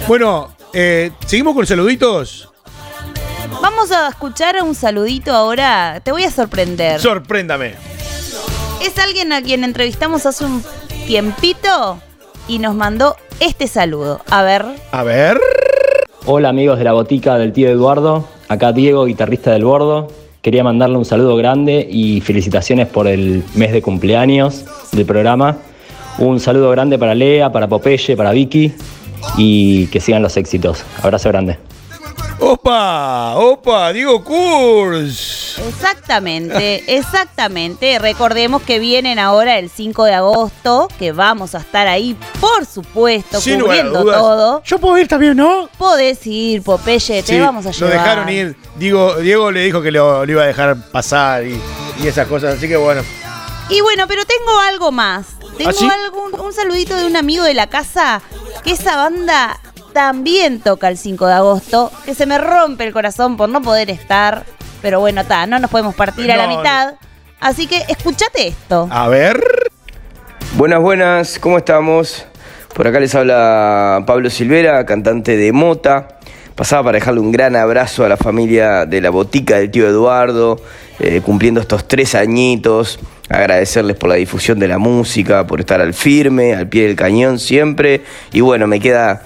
Bueno, 0.09 0.57
eh, 0.73 1.13
seguimos 1.27 1.55
con 1.55 1.67
saluditos. 1.67 2.49
Vamos 3.61 3.93
a 3.93 4.09
escuchar 4.09 4.57
un 4.63 4.75
saludito 4.75 5.33
ahora. 5.33 6.01
Te 6.03 6.11
voy 6.11 6.25
a 6.25 6.31
sorprender. 6.31 7.01
Sorpréndame. 7.01 7.77
es 8.83 8.99
alguien 8.99 9.33
a 9.33 9.41
quien 9.43 9.63
entrevistamos 9.63 10.27
hace 10.27 10.45
un 10.45 10.65
tiempito 11.07 12.01
y 12.49 12.59
nos 12.59 12.75
mandó 12.75 13.17
este 13.41 13.67
saludo. 13.67 14.21
A 14.31 14.43
ver. 14.43 14.65
A 14.91 15.03
ver. 15.03 15.39
Hola 16.25 16.51
amigos 16.51 16.79
de 16.79 16.85
la 16.85 16.93
botica 16.93 17.37
del 17.37 17.53
tío 17.53 17.69
Eduardo, 17.69 18.29
acá 18.49 18.73
Diego, 18.73 19.07
guitarrista 19.07 19.51
del 19.53 19.65
Bordo. 19.65 20.09
Quería 20.41 20.63
mandarle 20.63 20.97
un 20.97 21.05
saludo 21.05 21.37
grande 21.37 21.87
y 21.91 22.21
felicitaciones 22.21 22.89
por 22.89 23.07
el 23.07 23.45
mes 23.55 23.73
de 23.73 23.83
cumpleaños 23.83 24.65
del 24.93 25.07
programa. 25.07 25.57
Un 26.19 26.41
saludo 26.41 26.71
grande 26.71 26.99
para 26.99 27.15
Lea, 27.15 27.51
para 27.51 27.69
Popeye, 27.69 28.17
para 28.17 28.33
Vicky 28.33 28.73
y 29.37 29.87
que 29.87 30.01
sigan 30.01 30.23
los 30.23 30.37
éxitos. 30.37 30.85
Abrazo 31.03 31.29
grande. 31.29 31.59
¡Opa! 32.39 33.37
¡Opa! 33.37 33.93
Diego 33.93 34.23
Kurz. 34.23 35.32
Exactamente, 35.69 36.97
exactamente. 36.97 37.99
Recordemos 37.99 38.63
que 38.63 38.79
vienen 38.79 39.19
ahora 39.19 39.59
el 39.59 39.71
5 39.71 40.05
de 40.05 40.15
agosto, 40.15 40.89
que 40.99 41.13
vamos 41.13 41.55
a 41.55 41.59
estar 41.59 41.87
ahí, 41.89 42.17
por 42.41 42.67
supuesto, 42.67 43.41
Sin 43.41 43.61
cubriendo 43.61 44.05
todo. 44.05 44.63
Yo 44.65 44.79
puedo 44.79 44.99
ir 44.99 45.09
también, 45.09 45.37
¿no? 45.37 45.69
Podés 45.79 46.27
ir, 46.27 46.63
Popeye, 46.63 47.23
te 47.23 47.35
Sí, 47.35 47.41
vamos 47.41 47.67
a 47.67 47.71
Lo 47.71 47.75
llevar. 47.75 47.93
dejaron 47.93 48.29
ir. 48.29 48.57
Diego, 48.77 49.15
Diego 49.17 49.51
le 49.51 49.61
dijo 49.63 49.83
que 49.83 49.91
lo, 49.91 50.25
lo 50.25 50.33
iba 50.33 50.43
a 50.43 50.47
dejar 50.47 50.77
pasar 50.91 51.45
y, 51.47 51.61
y 52.03 52.07
esas 52.07 52.27
cosas. 52.27 52.57
Así 52.57 52.69
que 52.69 52.77
bueno. 52.77 53.03
Y 53.69 53.81
bueno, 53.81 54.05
pero 54.09 54.23
tengo 54.25 54.59
algo 54.69 54.93
más. 54.93 55.27
Tengo 55.57 55.71
¿Ah, 55.71 55.75
sí? 55.77 55.89
algún, 56.05 56.39
un 56.41 56.53
saludito 56.53 56.97
de 56.97 57.07
un 57.07 57.17
amigo 57.17 57.45
de 57.45 57.55
la 57.55 57.67
casa, 57.69 58.21
que 58.65 58.73
esa 58.73 58.97
banda 58.97 59.59
también 59.93 60.61
toca 60.61 60.89
el 60.89 60.97
5 60.97 61.27
de 61.27 61.33
agosto, 61.35 61.93
que 62.05 62.15
se 62.15 62.25
me 62.27 62.39
rompe 62.39 62.85
el 62.85 62.93
corazón 62.93 63.37
por 63.37 63.49
no 63.49 63.61
poder 63.63 63.91
estar. 63.91 64.45
Pero 64.83 64.99
bueno, 65.01 65.21
está, 65.21 65.47
no 65.47 65.59
nos 65.61 65.71
podemos 65.71 65.95
partir 65.95 66.31
a 66.33 66.37
la 66.37 66.49
mitad. 66.49 66.95
Así 67.41 67.67
que 67.67 67.83
escúchate 67.89 68.49
esto. 68.49 68.89
A 68.91 69.09
ver. 69.09 69.41
Buenas, 70.55 70.81
buenas, 70.81 71.39
¿cómo 71.39 71.59
estamos? 71.59 72.27
Por 72.75 72.87
acá 72.87 73.01
les 73.01 73.15
habla 73.15 74.03
Pablo 74.07 74.29
Silvera, 74.29 74.85
cantante 74.85 75.37
de 75.37 75.53
Mota. 75.53 76.19
Pasaba 76.55 76.85
para 76.85 76.99
dejarle 76.99 77.21
un 77.21 77.33
gran 77.33 77.57
abrazo 77.57 78.05
a 78.05 78.09
la 78.09 78.17
familia 78.17 78.85
de 78.85 79.01
la 79.01 79.11
botica 79.11 79.57
del 79.57 79.71
tío 79.71 79.89
Eduardo, 79.89 80.61
eh, 80.99 81.23
cumpliendo 81.25 81.61
estos 81.61 81.89
tres 81.89 82.15
añitos. 82.15 82.99
Agradecerles 83.29 83.97
por 83.97 84.11
la 84.11 84.17
difusión 84.17 84.59
de 84.59 84.69
la 84.69 84.79
música, 84.79 85.47
por 85.47 85.61
estar 85.61 85.81
al 85.81 85.95
firme, 85.95 86.55
al 86.55 86.69
pie 86.69 86.87
del 86.87 86.97
cañón 86.97 87.39
siempre. 87.39 88.03
Y 88.33 88.41
bueno, 88.41 88.67
me 88.67 88.81
queda 88.81 89.23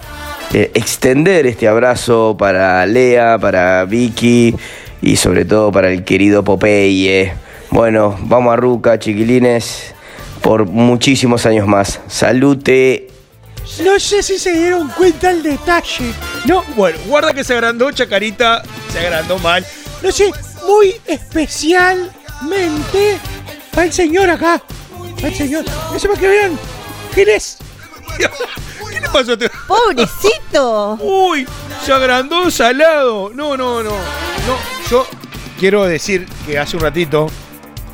eh, 0.54 0.70
extender 0.74 1.46
este 1.46 1.66
abrazo 1.66 2.36
para 2.38 2.86
Lea, 2.86 3.38
para 3.38 3.84
Vicky 3.84 4.54
y 5.02 5.16
sobre 5.16 5.44
todo 5.44 5.72
para 5.72 5.90
el 5.90 6.04
querido 6.04 6.44
Popeye. 6.44 7.32
Bueno, 7.70 8.16
vamos 8.22 8.52
a 8.52 8.56
Ruca, 8.56 8.98
chiquilines, 8.98 9.94
por 10.42 10.66
muchísimos 10.66 11.46
años 11.46 11.66
más. 11.66 12.00
Salute. 12.06 13.08
No 13.82 13.98
sé 13.98 14.22
si 14.22 14.38
se 14.38 14.52
dieron 14.52 14.88
cuenta 14.90 15.30
el 15.30 15.42
detalle. 15.42 16.12
No, 16.44 16.62
Bueno, 16.76 16.98
guarda 17.06 17.32
que 17.34 17.42
se 17.44 17.52
agrandó 17.54 17.90
Chacarita. 17.90 18.62
Se 18.92 19.00
agrandó 19.00 19.38
mal. 19.40 19.66
no 20.02 20.12
sé, 20.12 20.30
muy 20.66 20.94
especialmente 21.06 23.18
para 23.72 23.86
el 23.86 23.92
señor 23.92 24.30
acá. 24.30 24.62
Para 25.16 25.28
el 25.28 25.34
señor. 25.34 25.64
No 25.92 25.98
se 25.98 26.08
me 26.08 26.14
que 26.14 26.28
vean. 26.28 26.56
¿Quién 27.12 27.28
es? 27.30 27.58
¿Qué 28.16 29.00
le 29.00 29.08
pasó 29.08 29.32
a 29.32 29.34
este? 29.34 29.50
¡Pobrecito! 29.66 30.94
Uy, 31.00 31.46
se 31.84 31.92
agrandó 31.92 32.48
salado. 32.50 33.30
No, 33.34 33.56
no, 33.56 33.82
no. 33.82 33.90
No, 33.90 34.75
yo 34.90 35.06
quiero 35.58 35.84
decir 35.86 36.26
que 36.46 36.58
hace 36.58 36.76
un 36.76 36.82
ratito, 36.82 37.28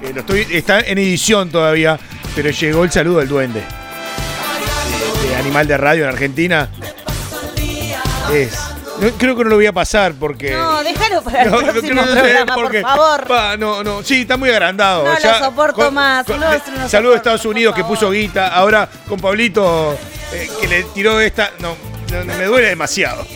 eh, 0.03 0.13
lo 0.15 0.21
estoy, 0.21 0.47
está 0.51 0.81
en 0.81 0.99
edición 0.99 1.51
todavía, 1.51 1.99
pero 2.35 2.51
llegó 2.51 2.85
el 2.85 2.91
saludo 2.93 3.19
del 3.21 3.29
duende. 3.29 3.63
De, 3.63 5.29
de 5.29 5.37
Animal 5.37 5.67
de 5.67 5.77
Radio 5.77 6.05
en 6.05 6.11
Argentina. 6.11 6.69
Es. 8.33 8.53
no, 9.01 9.11
creo 9.19 9.37
que 9.37 9.45
no 9.45 9.51
lo 9.51 9.57
voy 9.57 9.67
a 9.67 9.73
pasar 9.73 10.15
porque. 10.15 10.53
No, 10.53 10.83
déjalo 10.83 11.23
para 11.23 11.43
el 11.43 11.51
No, 11.51 11.59
próximo 11.59 12.03
no 12.03 12.13
programa, 12.13 12.55
porque- 12.55 12.81
por 12.81 12.91
favor. 12.91 13.27
Pa, 13.27 13.57
no, 13.57 13.83
no, 13.85 14.03
sí, 14.03 14.23
está 14.23 14.37
muy 14.37 14.51
agrandado. 14.51 15.05
No 15.05 15.13
lo 15.13 15.19
Ya 15.19 15.39
soporto 15.39 15.91
más, 15.91 16.27
lo 16.29 16.35
saludo 16.37 16.89
soporto, 16.89 17.13
a 17.13 17.17
Estados 17.17 17.45
Unidos 17.45 17.75
que 17.75 17.85
puso 17.85 18.11
guita. 18.11 18.49
Ahora 18.49 18.89
con 19.09 19.21
Pablito 19.21 19.97
eh, 20.33 20.49
que 20.61 20.69
le 20.69 20.83
tiró 20.85 21.21
esta. 21.21 21.51
No, 21.61 21.77
me 22.25 22.45
duele 22.45 22.69
demasiado. 22.69 23.27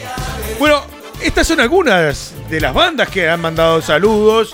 Bueno, 0.58 0.82
estas 1.22 1.46
son 1.46 1.60
algunas 1.60 2.32
de 2.50 2.60
las 2.60 2.74
bandas 2.74 3.08
que 3.08 3.28
han 3.28 3.40
mandado 3.40 3.80
saludos. 3.82 4.52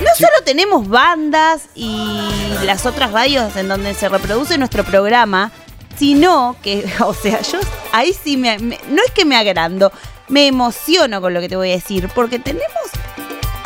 No 0.00 0.08
solo 0.18 0.42
tenemos 0.44 0.88
bandas 0.88 1.62
y 1.74 2.20
las 2.64 2.84
otras 2.84 3.12
radios 3.12 3.56
en 3.56 3.68
donde 3.68 3.94
se 3.94 4.08
reproduce 4.08 4.58
nuestro 4.58 4.84
programa, 4.84 5.52
sino 5.96 6.56
que, 6.62 6.84
o 7.00 7.14
sea, 7.14 7.40
yo 7.42 7.58
ahí 7.92 8.12
sí 8.12 8.36
me, 8.36 8.58
me- 8.58 8.80
no 8.88 9.02
es 9.04 9.12
que 9.12 9.24
me 9.24 9.36
agrando, 9.36 9.92
me 10.28 10.46
emociono 10.46 11.20
con 11.20 11.32
lo 11.32 11.40
que 11.40 11.48
te 11.48 11.56
voy 11.56 11.70
a 11.70 11.74
decir, 11.74 12.08
porque 12.14 12.38
tenemos 12.38 12.68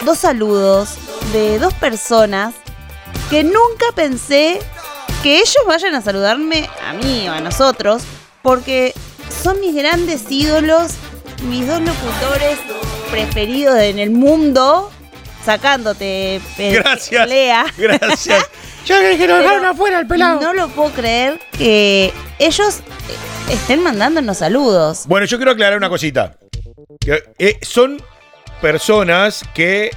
dos 0.05 0.18
saludos 0.18 0.96
de 1.33 1.59
dos 1.59 1.74
personas 1.74 2.55
que 3.31 3.42
nunca 3.44 3.87
pensé 3.94 4.61
que 5.22 5.38
ellos 5.38 5.57
vayan 5.66 5.94
a 5.94 6.03
saludarme 6.03 6.68
a 6.87 6.92
mí 6.92 7.29
o 7.29 7.33
a 7.33 7.40
nosotros, 7.40 8.03
porque 8.42 8.94
son 9.42 9.61
mis 9.61 9.74
grandes 9.74 10.31
ídolos, 10.31 10.92
mis 11.42 11.66
dos 11.66 11.81
locutores 11.81 12.59
preferidos 13.11 13.79
en 13.79 13.98
el 13.98 14.11
mundo, 14.11 14.90
sacándote 15.44 16.40
pe- 16.57 16.72
Gracias. 16.72 17.24
pelea. 17.24 17.66
Gracias. 17.79 18.44
Ya 18.87 19.01
que 19.01 19.27
lo 19.29 19.37
dejaron 19.37 19.61
Pero 19.61 19.70
afuera 19.72 20.01
el 20.01 20.07
pelado. 20.07 20.40
No 20.40 20.53
lo 20.55 20.68
puedo 20.68 20.90
creer 20.92 21.38
que 21.53 22.12
ellos 22.38 22.79
eh, 22.79 23.53
estén 23.53 23.83
mandándonos 23.83 24.38
saludos. 24.38 25.03
Bueno, 25.07 25.27
yo 25.27 25.37
quiero 25.37 25.53
aclarar 25.53 25.77
una 25.77 25.88
cosita. 25.88 26.37
Que, 27.01 27.22
eh, 27.38 27.59
son 27.62 28.01
personas 28.61 29.42
que 29.55 29.90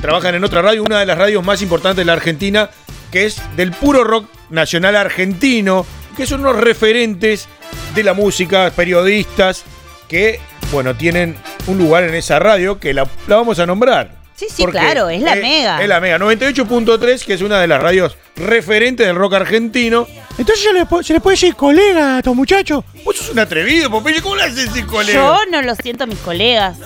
trabajan 0.00 0.34
en 0.34 0.44
otra 0.44 0.62
radio, 0.62 0.82
una 0.82 1.00
de 1.00 1.06
las 1.06 1.18
radios 1.18 1.44
más 1.44 1.60
importantes 1.62 1.98
de 1.98 2.04
la 2.04 2.12
Argentina, 2.14 2.70
que 3.10 3.26
es 3.26 3.40
del 3.56 3.72
puro 3.72 4.04
rock 4.04 4.28
nacional 4.50 4.96
argentino, 4.96 5.84
que 6.16 6.26
son 6.26 6.40
unos 6.40 6.56
referentes 6.56 7.48
de 7.94 8.02
la 8.04 8.14
música, 8.14 8.70
periodistas, 8.74 9.64
que, 10.08 10.40
bueno, 10.72 10.94
tienen 10.96 11.36
un 11.66 11.78
lugar 11.78 12.04
en 12.04 12.14
esa 12.14 12.38
radio 12.38 12.78
que 12.78 12.92
la, 12.94 13.06
la 13.28 13.36
vamos 13.36 13.58
a 13.58 13.66
nombrar. 13.66 14.10
Sí, 14.34 14.46
sí, 14.54 14.66
claro, 14.66 15.08
es 15.08 15.22
la 15.22 15.34
Mega. 15.34 15.80
Es 15.82 15.88
la 15.88 15.98
Mega 15.98 16.18
98.3, 16.18 17.24
que 17.24 17.34
es 17.34 17.40
una 17.40 17.58
de 17.58 17.66
las 17.66 17.80
radios 17.80 18.18
referentes 18.36 19.06
del 19.06 19.16
rock 19.16 19.32
argentino. 19.34 20.06
Entonces 20.36 20.62
se 20.62 20.72
le, 20.74 20.84
po- 20.84 21.02
se 21.02 21.14
le 21.14 21.20
puede 21.20 21.36
decir 21.36 21.54
colega 21.56 22.16
a 22.16 22.18
estos 22.18 22.36
muchachos. 22.36 22.84
Vos 23.02 23.16
sos 23.16 23.30
un 23.30 23.38
atrevido, 23.38 23.90
Popeye, 23.90 24.20
¿cómo 24.20 24.36
le 24.36 24.42
haces 24.42 24.56
decir 24.66 24.84
colega? 24.86 25.14
Yo 25.18 25.38
no 25.50 25.62
lo 25.62 25.74
siento 25.76 26.04
a 26.04 26.06
mis 26.06 26.18
colegas. 26.18 26.76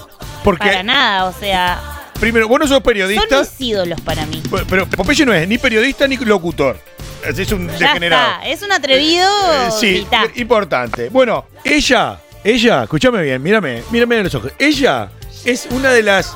Porque- 0.44 0.68
Para 0.68 0.82
nada, 0.84 1.24
o 1.24 1.32
sea, 1.32 1.80
Primero, 2.20 2.46
vos 2.46 2.60
no 2.60 2.66
sos 2.66 2.74
son 2.76 2.82
periodista. 2.84 3.40
mis 3.40 3.60
ídolos 3.60 4.00
para 4.02 4.24
mí. 4.26 4.40
Pero- 4.48 4.66
Pero 4.68 4.86
Popeye 4.86 5.26
no 5.26 5.34
es 5.34 5.48
ni 5.48 5.58
periodista 5.58 6.06
ni 6.06 6.16
locutor. 6.18 6.78
Es 7.26 7.36
es 7.38 7.50
un 7.50 7.66
Ya 7.66 7.78
degenerado. 7.88 8.30
está, 8.34 8.48
es 8.48 8.62
un 8.62 8.70
atrevido. 8.72 9.26
Eh, 9.52 9.70
sí, 9.78 9.92
mitad. 10.04 10.24
importante. 10.36 11.08
Bueno, 11.08 11.46
ella, 11.64 12.18
ella, 12.44 12.84
escúchame 12.84 13.22
bien, 13.22 13.42
mírame, 13.42 13.82
mírame 13.90 14.18
en 14.18 14.24
los 14.24 14.34
ojos. 14.34 14.52
Ella 14.58 15.10
es 15.44 15.66
una 15.70 15.90
de 15.90 16.02
las 16.02 16.34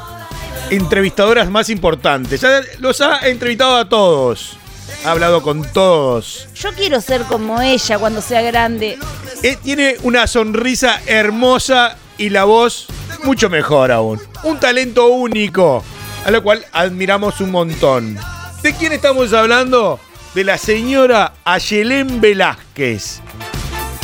entrevistadoras 0.71 1.51
más 1.51 1.69
importantes. 1.71 2.45
Los 2.79 3.01
ha 3.01 3.27
entrevistado 3.29 3.77
a 3.77 3.89
todos. 3.89 4.57
Ha 5.05 5.11
hablado 5.11 5.43
con 5.43 5.63
todos. 5.73 6.49
Yo 6.55 6.73
quiero 6.73 7.01
ser 7.01 7.23
como 7.23 7.61
ella 7.61 7.99
cuando 7.99 8.21
sea 8.21 8.43
grande. 8.43 8.99
Eh, 9.43 9.57
tiene 9.63 9.97
una 10.03 10.27
sonrisa 10.27 11.01
hermosa 11.07 11.97
y 12.17 12.31
la 12.31 12.45
voz 12.45 12.87
mucho 13.23 13.51
mejor 13.51 13.93
aún. 13.93 14.21
Un 14.45 14.61
talento 14.61 15.09
único, 15.09 15.83
a 16.25 16.31
lo 16.31 16.43
cual 16.43 16.65
admiramos 16.73 17.41
un 17.41 17.51
montón. 17.51 18.19
¿De 18.63 18.75
quién 18.75 18.93
estamos 18.93 19.33
hablando? 19.33 20.01
De 20.35 20.45
la 20.45 20.57
señora 20.59 21.35
Ayelén 21.45 22.21
Velázquez. 22.21 23.21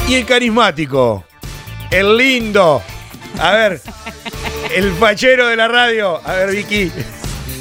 y 0.09 0.15
el 0.15 0.27
carismático, 0.27 1.25
el 1.91 2.17
lindo. 2.17 2.83
A 3.39 3.53
ver, 3.53 3.81
el 4.75 4.93
fachero 4.95 5.47
de 5.49 5.57
la 5.57 5.69
radio. 5.69 6.21
A 6.25 6.33
ver, 6.35 6.51
Vicky. 6.51 6.93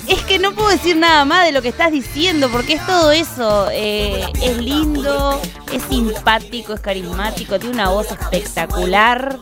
Es 0.08 0.22
que 0.24 0.40
no 0.40 0.54
puedo 0.54 0.70
decir 0.70 0.96
nada 0.96 1.24
más 1.24 1.46
de 1.46 1.52
lo 1.52 1.62
que 1.62 1.70
estás 1.70 1.92
diciendo, 1.92 2.50
porque 2.50 2.74
es 2.74 2.86
todo 2.88 3.12
eso. 3.12 3.70
eh, 3.72 4.26
es 4.42 4.58
lindo, 4.58 5.40
es 5.72 5.84
simpático, 5.84 6.74
es 6.74 6.80
carismático, 6.80 7.60
tiene 7.60 7.76
una 7.76 7.90
voz 7.90 8.08
espectacular. 8.12 9.38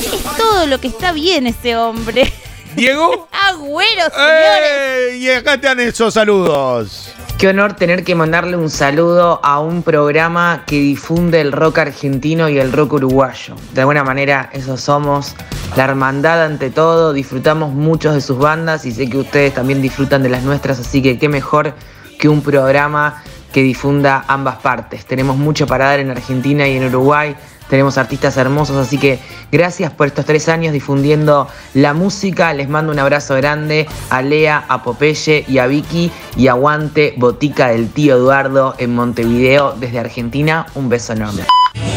Es 0.00 0.36
todo 0.38 0.66
lo 0.66 0.80
que 0.80 0.88
está 0.88 1.12
bien 1.12 1.46
ese 1.46 1.76
hombre. 1.76 2.32
Diego. 2.74 3.28
Agüero, 3.48 4.04
señores. 4.10 4.70
¡Eh! 4.70 5.16
Y 5.18 5.30
acá 5.30 5.54
están 5.54 5.80
esos 5.80 6.14
saludos. 6.14 7.10
Qué 7.38 7.46
honor 7.46 7.74
tener 7.74 8.02
que 8.02 8.16
mandarle 8.16 8.56
un 8.56 8.68
saludo 8.68 9.38
a 9.44 9.60
un 9.60 9.84
programa 9.84 10.64
que 10.66 10.80
difunde 10.80 11.40
el 11.40 11.52
rock 11.52 11.78
argentino 11.78 12.48
y 12.48 12.58
el 12.58 12.72
rock 12.72 12.94
uruguayo. 12.94 13.54
De 13.74 13.82
alguna 13.82 14.02
manera, 14.02 14.50
eso 14.52 14.76
somos. 14.76 15.36
La 15.76 15.84
hermandad 15.84 16.44
ante 16.44 16.70
todo, 16.70 17.12
disfrutamos 17.12 17.72
muchos 17.72 18.14
de 18.14 18.22
sus 18.22 18.38
bandas 18.38 18.84
y 18.86 18.90
sé 18.90 19.08
que 19.08 19.18
ustedes 19.18 19.54
también 19.54 19.80
disfrutan 19.80 20.24
de 20.24 20.30
las 20.30 20.42
nuestras, 20.42 20.80
así 20.80 21.00
que 21.00 21.16
qué 21.16 21.28
mejor 21.28 21.74
que 22.18 22.28
un 22.28 22.42
programa 22.42 23.22
que 23.52 23.62
difunda 23.62 24.24
ambas 24.26 24.56
partes. 24.56 25.06
Tenemos 25.06 25.36
mucho 25.36 25.68
para 25.68 25.84
dar 25.84 26.00
en 26.00 26.10
Argentina 26.10 26.66
y 26.66 26.76
en 26.76 26.86
Uruguay. 26.86 27.36
Tenemos 27.68 27.98
artistas 27.98 28.36
hermosos, 28.36 28.76
así 28.76 28.98
que 28.98 29.18
gracias 29.52 29.92
por 29.92 30.06
estos 30.06 30.24
tres 30.24 30.48
años 30.48 30.72
difundiendo 30.72 31.48
la 31.74 31.92
música. 31.92 32.54
Les 32.54 32.68
mando 32.68 32.92
un 32.92 32.98
abrazo 32.98 33.34
grande 33.34 33.86
a 34.10 34.22
Lea, 34.22 34.64
a 34.68 34.82
Popeye 34.82 35.44
y 35.46 35.58
a 35.58 35.66
Vicky. 35.66 36.10
Y 36.36 36.48
aguante 36.48 37.14
Botica 37.16 37.68
del 37.68 37.90
tío 37.90 38.16
Eduardo 38.16 38.74
en 38.78 38.94
Montevideo 38.94 39.74
desde 39.78 39.98
Argentina. 39.98 40.66
Un 40.74 40.88
beso 40.88 41.12
enorme. 41.12 41.42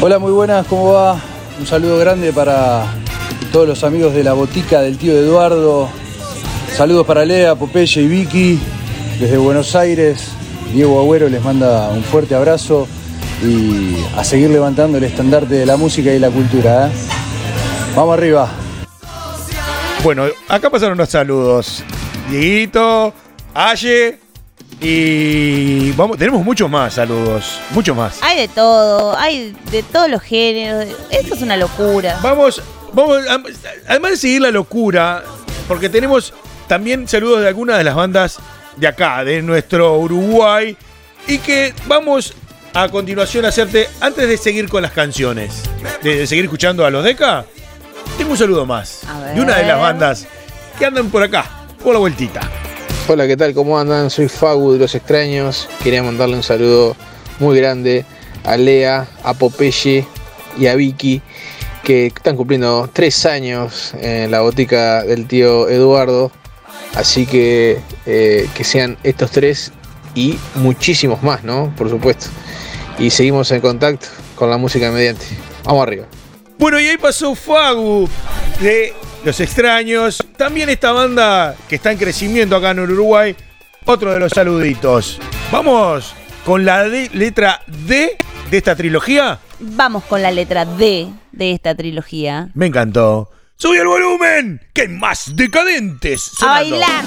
Hola, 0.01 0.19
muy 0.19 0.31
buenas, 0.31 0.65
¿cómo 0.67 0.93
va? 0.93 1.19
Un 1.59 1.65
saludo 1.65 1.97
grande 1.97 2.33
para 2.33 2.85
todos 3.51 3.67
los 3.67 3.83
amigos 3.83 4.13
de 4.13 4.23
la 4.23 4.33
botica 4.33 4.81
del 4.81 4.97
tío 4.97 5.13
Eduardo. 5.13 5.89
Saludos 6.75 7.05
para 7.05 7.23
Lea, 7.25 7.55
Popeye 7.55 8.01
y 8.01 8.07
Vicky 8.07 8.59
desde 9.19 9.37
Buenos 9.37 9.75
Aires. 9.75 10.31
Diego 10.73 10.99
Agüero 10.99 11.29
les 11.29 11.43
manda 11.43 11.89
un 11.89 12.03
fuerte 12.03 12.33
abrazo 12.33 12.87
y 13.43 13.97
a 14.17 14.23
seguir 14.23 14.49
levantando 14.49 14.97
el 14.97 15.03
estandarte 15.03 15.55
de 15.55 15.65
la 15.65 15.77
música 15.77 16.11
y 16.13 16.19
la 16.19 16.29
cultura. 16.29 16.87
¿eh? 16.87 16.91
Vamos 17.95 18.17
arriba. 18.17 18.49
Bueno, 20.03 20.25
acá 20.47 20.69
pasaron 20.69 20.97
los 20.97 21.09
saludos. 21.09 21.83
Dieguito, 22.29 23.13
Aye 23.53 24.19
y 24.79 25.91
vamos, 25.91 26.17
tenemos 26.17 26.43
muchos 26.43 26.69
más 26.69 26.95
saludos, 26.95 27.59
muchos 27.71 27.95
más. 27.95 28.17
Hay 28.23 28.37
de 28.39 28.47
todo, 28.47 29.15
hay 29.17 29.55
de 29.71 29.83
todos 29.83 30.09
los 30.09 30.21
géneros. 30.23 30.87
Esto 31.11 31.35
es 31.35 31.41
una 31.41 31.55
locura. 31.57 32.17
Vamos, 32.23 32.61
vamos, 32.93 33.19
am- 33.29 33.43
además 33.87 34.11
de 34.11 34.17
seguir 34.17 34.41
la 34.41 34.49
locura, 34.51 35.23
porque 35.67 35.87
tenemos 35.89 36.33
también 36.67 37.07
saludos 37.07 37.41
de 37.41 37.47
algunas 37.49 37.77
de 37.77 37.83
las 37.83 37.93
bandas 37.95 38.39
de 38.77 38.87
acá, 38.87 39.23
de 39.23 39.41
nuestro 39.43 39.99
Uruguay, 39.99 40.75
y 41.27 41.37
que 41.37 41.73
vamos 41.85 42.33
a 42.73 42.87
continuación 42.89 43.45
hacerte, 43.45 43.89
antes 43.99 44.27
de 44.27 44.37
seguir 44.37 44.69
con 44.69 44.81
las 44.81 44.91
canciones, 44.91 45.63
de, 46.01 46.17
de 46.17 46.27
seguir 46.27 46.45
escuchando 46.45 46.85
a 46.85 46.89
los 46.89 47.03
Deca, 47.03 47.45
tengo 48.17 48.31
un 48.31 48.37
saludo 48.37 48.65
más 48.65 49.01
de 49.35 49.41
una 49.41 49.57
de 49.57 49.65
las 49.65 49.79
bandas 49.79 50.27
que 50.79 50.85
andan 50.85 51.09
por 51.09 51.21
acá, 51.23 51.45
por 51.83 51.93
la 51.93 51.99
vueltita. 51.99 52.41
Hola, 53.07 53.27
¿qué 53.27 53.35
tal? 53.35 53.53
¿Cómo 53.53 53.77
andan? 53.77 54.09
Soy 54.09 54.29
Fagu 54.29 54.73
de 54.73 54.79
Los 54.79 54.95
Extraños. 54.95 55.67
Quería 55.83 56.01
mandarle 56.01 56.35
un 56.35 56.43
saludo 56.43 56.95
muy 57.39 57.57
grande 57.57 58.05
a 58.45 58.55
Lea, 58.55 59.07
a 59.23 59.33
Popeye 59.33 60.05
y 60.57 60.67
a 60.67 60.75
Vicky, 60.75 61.21
que 61.83 62.07
están 62.07 62.37
cumpliendo 62.37 62.89
tres 62.93 63.25
años 63.25 63.93
en 63.99 64.31
la 64.31 64.41
botica 64.41 65.03
del 65.03 65.27
tío 65.27 65.67
Eduardo. 65.67 66.31
Así 66.95 67.25
que 67.25 67.79
eh, 68.05 68.47
que 68.55 68.63
sean 68.63 68.97
estos 69.03 69.31
tres 69.31 69.73
y 70.15 70.37
muchísimos 70.55 71.21
más, 71.21 71.43
¿no? 71.43 71.73
Por 71.75 71.89
supuesto. 71.89 72.27
Y 72.99 73.09
seguimos 73.09 73.51
en 73.51 73.61
contacto 73.61 74.07
con 74.35 74.49
la 74.49 74.57
música 74.57 74.91
mediante. 74.91 75.25
Vamos 75.63 75.83
arriba. 75.83 76.05
Bueno, 76.57 76.79
y 76.79 76.87
ahí 76.87 76.97
pasó 76.97 77.33
Fagu 77.33 78.07
de 78.59 78.93
Los 79.23 79.39
Extraños. 79.39 80.23
También 80.37 80.69
esta 80.69 80.91
banda 80.91 81.55
que 81.67 81.75
está 81.75 81.91
en 81.91 81.97
crecimiento 81.97 82.55
acá 82.55 82.71
en 82.71 82.81
Uruguay. 82.81 83.35
Otro 83.85 84.13
de 84.13 84.19
los 84.19 84.31
saluditos. 84.31 85.19
Vamos 85.51 86.13
con 86.45 86.65
la 86.65 86.85
letra 86.85 87.61
D 87.67 88.15
de 88.49 88.57
esta 88.57 88.75
trilogía. 88.75 89.39
Vamos 89.59 90.03
con 90.03 90.21
la 90.21 90.31
letra 90.31 90.65
D 90.65 91.07
de 91.31 91.51
esta 91.51 91.73
trilogía. 91.75 92.49
Me 92.53 92.67
encantó. 92.67 93.31
¡Sube 93.55 93.77
el 93.77 93.87
volumen! 93.87 94.61
¡Que 94.73 94.81
hay 94.81 94.87
más 94.87 95.35
decadentes! 95.35 96.31
A 96.33 96.63
sonando. 96.63 96.79
bailar. 96.79 97.05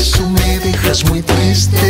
Eso 0.00 0.26
me 0.30 0.58
dejas 0.60 1.04
muy 1.10 1.20
triste 1.20 1.89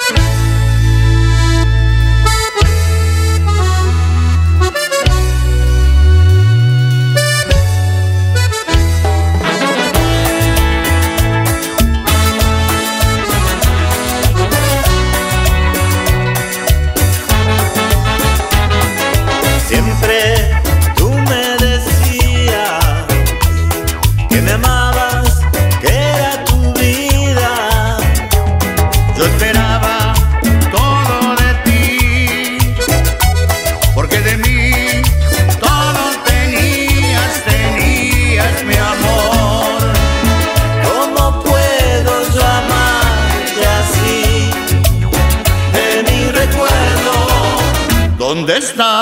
Está? 48.71 49.00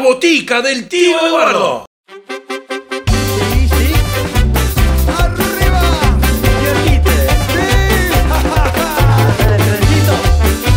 Botica 0.00 0.62
del 0.62 0.88
tío 0.88 1.26
Eduardo. 1.26 1.84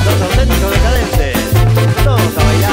Los 0.05 0.21
auténticos 0.21 0.71
decadentes. 0.71 1.38
Todos 2.03 2.38
a 2.38 2.43
bailar. 2.43 2.71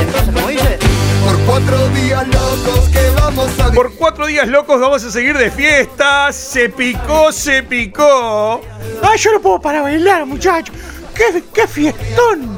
Entonces, 0.00 0.34
como 0.34 0.48
dice, 0.48 0.78
Por 1.24 1.38
cuatro 1.46 1.88
días 1.88 2.28
locos 2.28 2.88
que 2.90 3.10
vamos 3.20 3.60
a 3.60 3.72
Por 3.72 3.94
cuatro 3.94 4.26
días 4.26 4.48
locos 4.48 4.80
vamos 4.80 5.04
a 5.04 5.10
seguir 5.10 5.36
de 5.36 5.50
fiesta. 5.50 6.32
Se 6.32 6.68
picó, 6.68 7.32
se 7.32 7.62
picó. 7.64 8.60
Ay, 9.02 9.18
yo 9.18 9.32
no 9.32 9.40
puedo 9.40 9.60
para 9.60 9.82
bailar, 9.82 10.24
muchachos. 10.26 10.74
¡Qué, 11.14 11.42
qué 11.52 11.66
fiestón! 11.66 12.53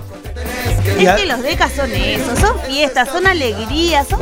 Es 0.99 1.12
que 1.20 1.26
los 1.26 1.43
decas 1.43 1.72
son 1.74 1.91
eso, 1.93 2.37
son 2.37 2.59
fiestas, 2.68 3.09
son 3.09 3.26
alegrías, 3.26 4.07
son 4.09 4.20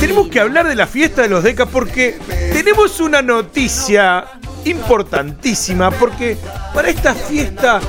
Tenemos 0.00 0.28
que 0.28 0.40
hablar 0.40 0.68
de 0.68 0.74
la 0.74 0.86
fiesta 0.86 1.22
de 1.22 1.28
los 1.28 1.42
decas 1.42 1.68
porque 1.70 2.16
tenemos 2.52 3.00
una 3.00 3.22
noticia 3.22 4.24
importantísima 4.64 5.90
porque 5.90 6.36
para 6.74 6.88
esta 6.88 7.14
fiesta, 7.14 7.80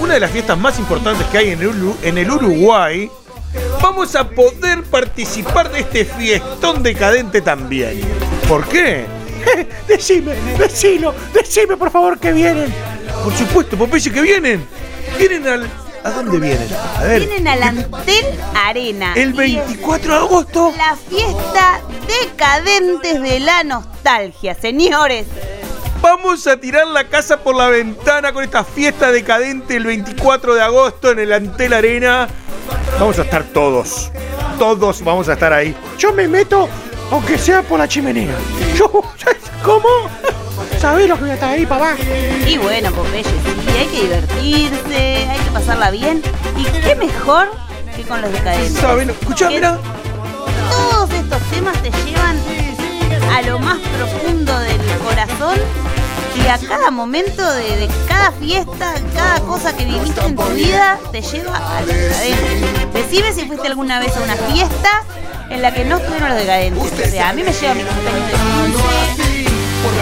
una 0.00 0.14
de 0.14 0.20
las 0.20 0.30
fiestas 0.30 0.58
más 0.58 0.78
importantes 0.78 1.26
que 1.28 1.38
hay 1.38 1.50
en 1.50 1.60
el, 1.60 1.68
Uru- 1.70 1.96
en 2.02 2.18
el 2.18 2.30
Uruguay, 2.30 3.10
vamos 3.80 4.14
a 4.14 4.28
poder 4.28 4.82
participar 4.84 5.70
de 5.72 5.80
este 5.80 6.04
fiestón 6.04 6.82
decadente 6.82 7.40
también. 7.40 8.00
¿Por 8.48 8.66
qué? 8.68 9.04
decime, 9.88 10.34
decilo, 10.58 11.14
decime 11.32 11.76
por 11.76 11.90
favor 11.90 12.18
que 12.18 12.32
vienen. 12.32 12.72
Por 13.22 13.34
supuesto, 13.36 13.76
Popeye, 13.76 14.10
que 14.10 14.20
vienen. 14.20 14.66
Vienen 15.18 15.46
al... 15.46 15.70
¿A 16.04 16.10
dónde 16.10 16.38
vienen? 16.38 16.68
A 16.98 17.02
ver. 17.02 17.26
Vienen 17.26 17.48
al 17.48 17.62
Antel 17.62 18.26
Arena. 18.54 19.14
El 19.16 19.30
y 19.30 19.56
es 19.56 19.66
24 19.66 20.12
de 20.12 20.18
agosto. 20.18 20.74
La 20.76 20.96
fiesta 20.96 21.80
decadentes 22.06 23.22
de 23.22 23.40
la 23.40 23.64
nostalgia, 23.64 24.54
señores. 24.54 25.26
Vamos 26.02 26.46
a 26.46 26.58
tirar 26.58 26.86
la 26.88 27.04
casa 27.08 27.38
por 27.38 27.56
la 27.56 27.70
ventana 27.70 28.34
con 28.34 28.44
esta 28.44 28.64
fiesta 28.64 29.10
decadente 29.10 29.76
el 29.76 29.86
24 29.86 30.54
de 30.54 30.60
agosto 30.60 31.10
en 31.10 31.20
el 31.20 31.32
Antel 31.32 31.72
Arena. 31.72 32.28
Vamos 33.00 33.18
a 33.18 33.22
estar 33.22 33.42
todos. 33.42 34.12
Todos 34.58 35.02
vamos 35.02 35.30
a 35.30 35.32
estar 35.32 35.54
ahí. 35.54 35.74
Yo 35.96 36.12
me 36.12 36.28
meto, 36.28 36.68
aunque 37.10 37.38
sea 37.38 37.62
por 37.62 37.78
la 37.78 37.88
chimenea. 37.88 38.34
¿cómo? 39.64 39.88
¿Sabés 40.78 41.08
lo 41.08 41.14
que 41.16 41.22
voy 41.22 41.30
a 41.30 41.34
estar 41.34 41.50
ahí, 41.50 41.66
papá? 41.66 41.96
Y 42.46 42.58
bueno, 42.58 42.90
Popeye, 42.92 43.24
sí, 43.24 43.30
hay 43.78 43.86
que 43.86 44.02
divertirse, 44.02 45.26
hay 45.28 45.38
que 45.38 45.50
pasarla 45.50 45.90
bien. 45.90 46.22
¿Y 46.56 46.64
qué 46.80 46.94
mejor 46.94 47.50
que 47.96 48.02
con 48.02 48.20
los 48.20 48.32
decadentes? 48.32 48.74
¿Saben? 48.74 49.10
Escuchá, 49.10 49.48
mirá. 49.48 49.78
Todos 50.70 51.10
estos 51.10 51.42
temas 51.50 51.80
te 51.82 51.90
llevan 52.04 52.38
a 53.32 53.42
lo 53.42 53.58
más 53.58 53.78
profundo 53.78 54.58
del 54.58 54.80
corazón 55.04 55.58
y 56.36 56.46
a 56.48 56.58
cada 56.58 56.90
momento 56.90 57.48
de, 57.54 57.76
de 57.76 57.88
cada 58.08 58.32
fiesta, 58.32 58.94
cada 59.14 59.40
cosa 59.40 59.76
que 59.76 59.84
viviste 59.84 60.20
en 60.20 60.36
tu 60.36 60.44
vida, 60.48 60.98
te 61.12 61.22
lleva 61.22 61.76
a 61.76 61.80
los 61.80 61.88
decadentes. 61.88 62.92
Decime 62.92 63.32
si 63.32 63.46
fuiste 63.46 63.66
alguna 63.66 64.00
vez 64.00 64.16
a 64.16 64.22
una 64.22 64.36
fiesta 64.36 65.02
en 65.50 65.62
la 65.62 65.72
que 65.72 65.84
no 65.84 65.98
estuvieron 65.98 66.30
los 66.30 66.38
decadentes. 66.38 66.92
O 66.92 67.10
sea, 67.10 67.28
a 67.30 67.32
mí 67.32 67.42
me 67.42 67.52
lleva 67.52 67.74
mi 67.74 67.82
cumpleaños 67.82 68.26
de 68.26 69.24
15. 69.24 69.44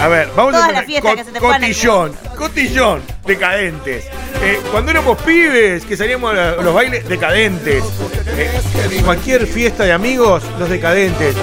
A 0.01 0.07
ver, 0.07 0.29
vamos 0.35 0.53
Todas 0.53 0.69
a 0.69 0.71
las 0.71 0.85
fiestas 0.85 1.15
que 1.15 1.23
se 1.23 1.31
te 1.31 1.39
cotillón, 1.39 2.13
cotillón, 2.37 3.01
decadentes. 3.25 4.05
Eh, 4.41 4.59
cuando 4.71 4.91
éramos 4.91 5.21
pibes, 5.21 5.85
que 5.85 5.95
salíamos 5.95 6.33
a 6.35 6.61
los 6.61 6.73
bailes, 6.73 7.07
decadentes. 7.07 7.83
Eh, 8.27 9.01
cualquier 9.05 9.45
fiesta 9.45 9.83
de 9.83 9.93
amigos, 9.93 10.43
los 10.57 10.69
decadentes. 10.69 11.35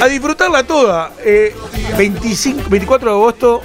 A 0.00 0.06
disfrutarla 0.06 0.64
toda. 0.64 1.12
Eh, 1.24 1.54
25, 1.96 2.68
24 2.68 3.10
de 3.10 3.16
agosto, 3.16 3.62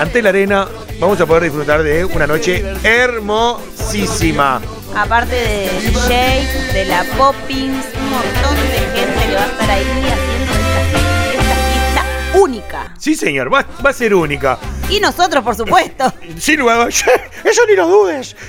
ante 0.00 0.22
la 0.22 0.30
arena, 0.30 0.66
vamos 0.98 1.20
a 1.20 1.26
poder 1.26 1.44
disfrutar 1.44 1.82
de 1.82 2.04
una 2.04 2.26
noche 2.26 2.64
hermosísima. 2.82 4.60
Aparte 4.96 5.34
de 5.34 5.70
DJ, 5.90 6.72
de 6.72 6.84
la 6.86 7.04
Poppins, 7.16 7.84
un 7.96 8.10
montón 8.10 8.56
de 8.56 8.78
gente 9.00 9.26
que 9.26 9.34
va 9.34 9.42
a 9.42 9.46
estar 9.46 9.70
ahí 9.70 9.82
haciendo 9.84 10.52
esta, 10.52 11.42
esta 11.42 11.54
fiesta 11.54 12.38
única. 12.38 12.94
Sí, 12.98 13.14
señor, 13.14 13.52
va, 13.52 13.64
va 13.84 13.90
a 13.90 13.92
ser 13.94 14.14
única. 14.14 14.58
Y 14.90 15.00
nosotros, 15.00 15.42
por 15.42 15.54
supuesto. 15.56 16.12
Sin 16.38 16.58
lugar 16.60 16.88
Eso 17.44 17.62
ni 17.68 17.74
lo 17.76 17.86
dudes. 17.88 18.36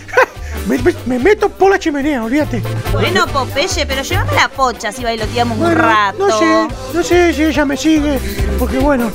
Me, 0.67 0.77
me- 0.77 0.95
me 1.07 1.19
meto 1.19 1.49
por 1.49 1.71
la 1.71 1.77
chimenea, 1.79 2.23
olvídate. 2.23 2.61
Bueno, 2.93 3.25
Popeye, 3.27 3.85
pero 3.85 4.01
llévame 4.01 4.31
la 4.33 4.47
pocha 4.47 4.93
si 4.93 5.03
bailoteamos 5.03 5.57
un 5.57 5.63
Bueno, 5.65 5.81
rato. 5.81 6.17
No 6.27 6.39
sé, 6.39 6.67
no 6.93 7.03
sé 7.03 7.33
si 7.33 7.43
ella 7.43 7.65
me 7.65 7.75
sigue. 7.75 8.17
Porque 8.57 8.77
bueno, 8.77 9.11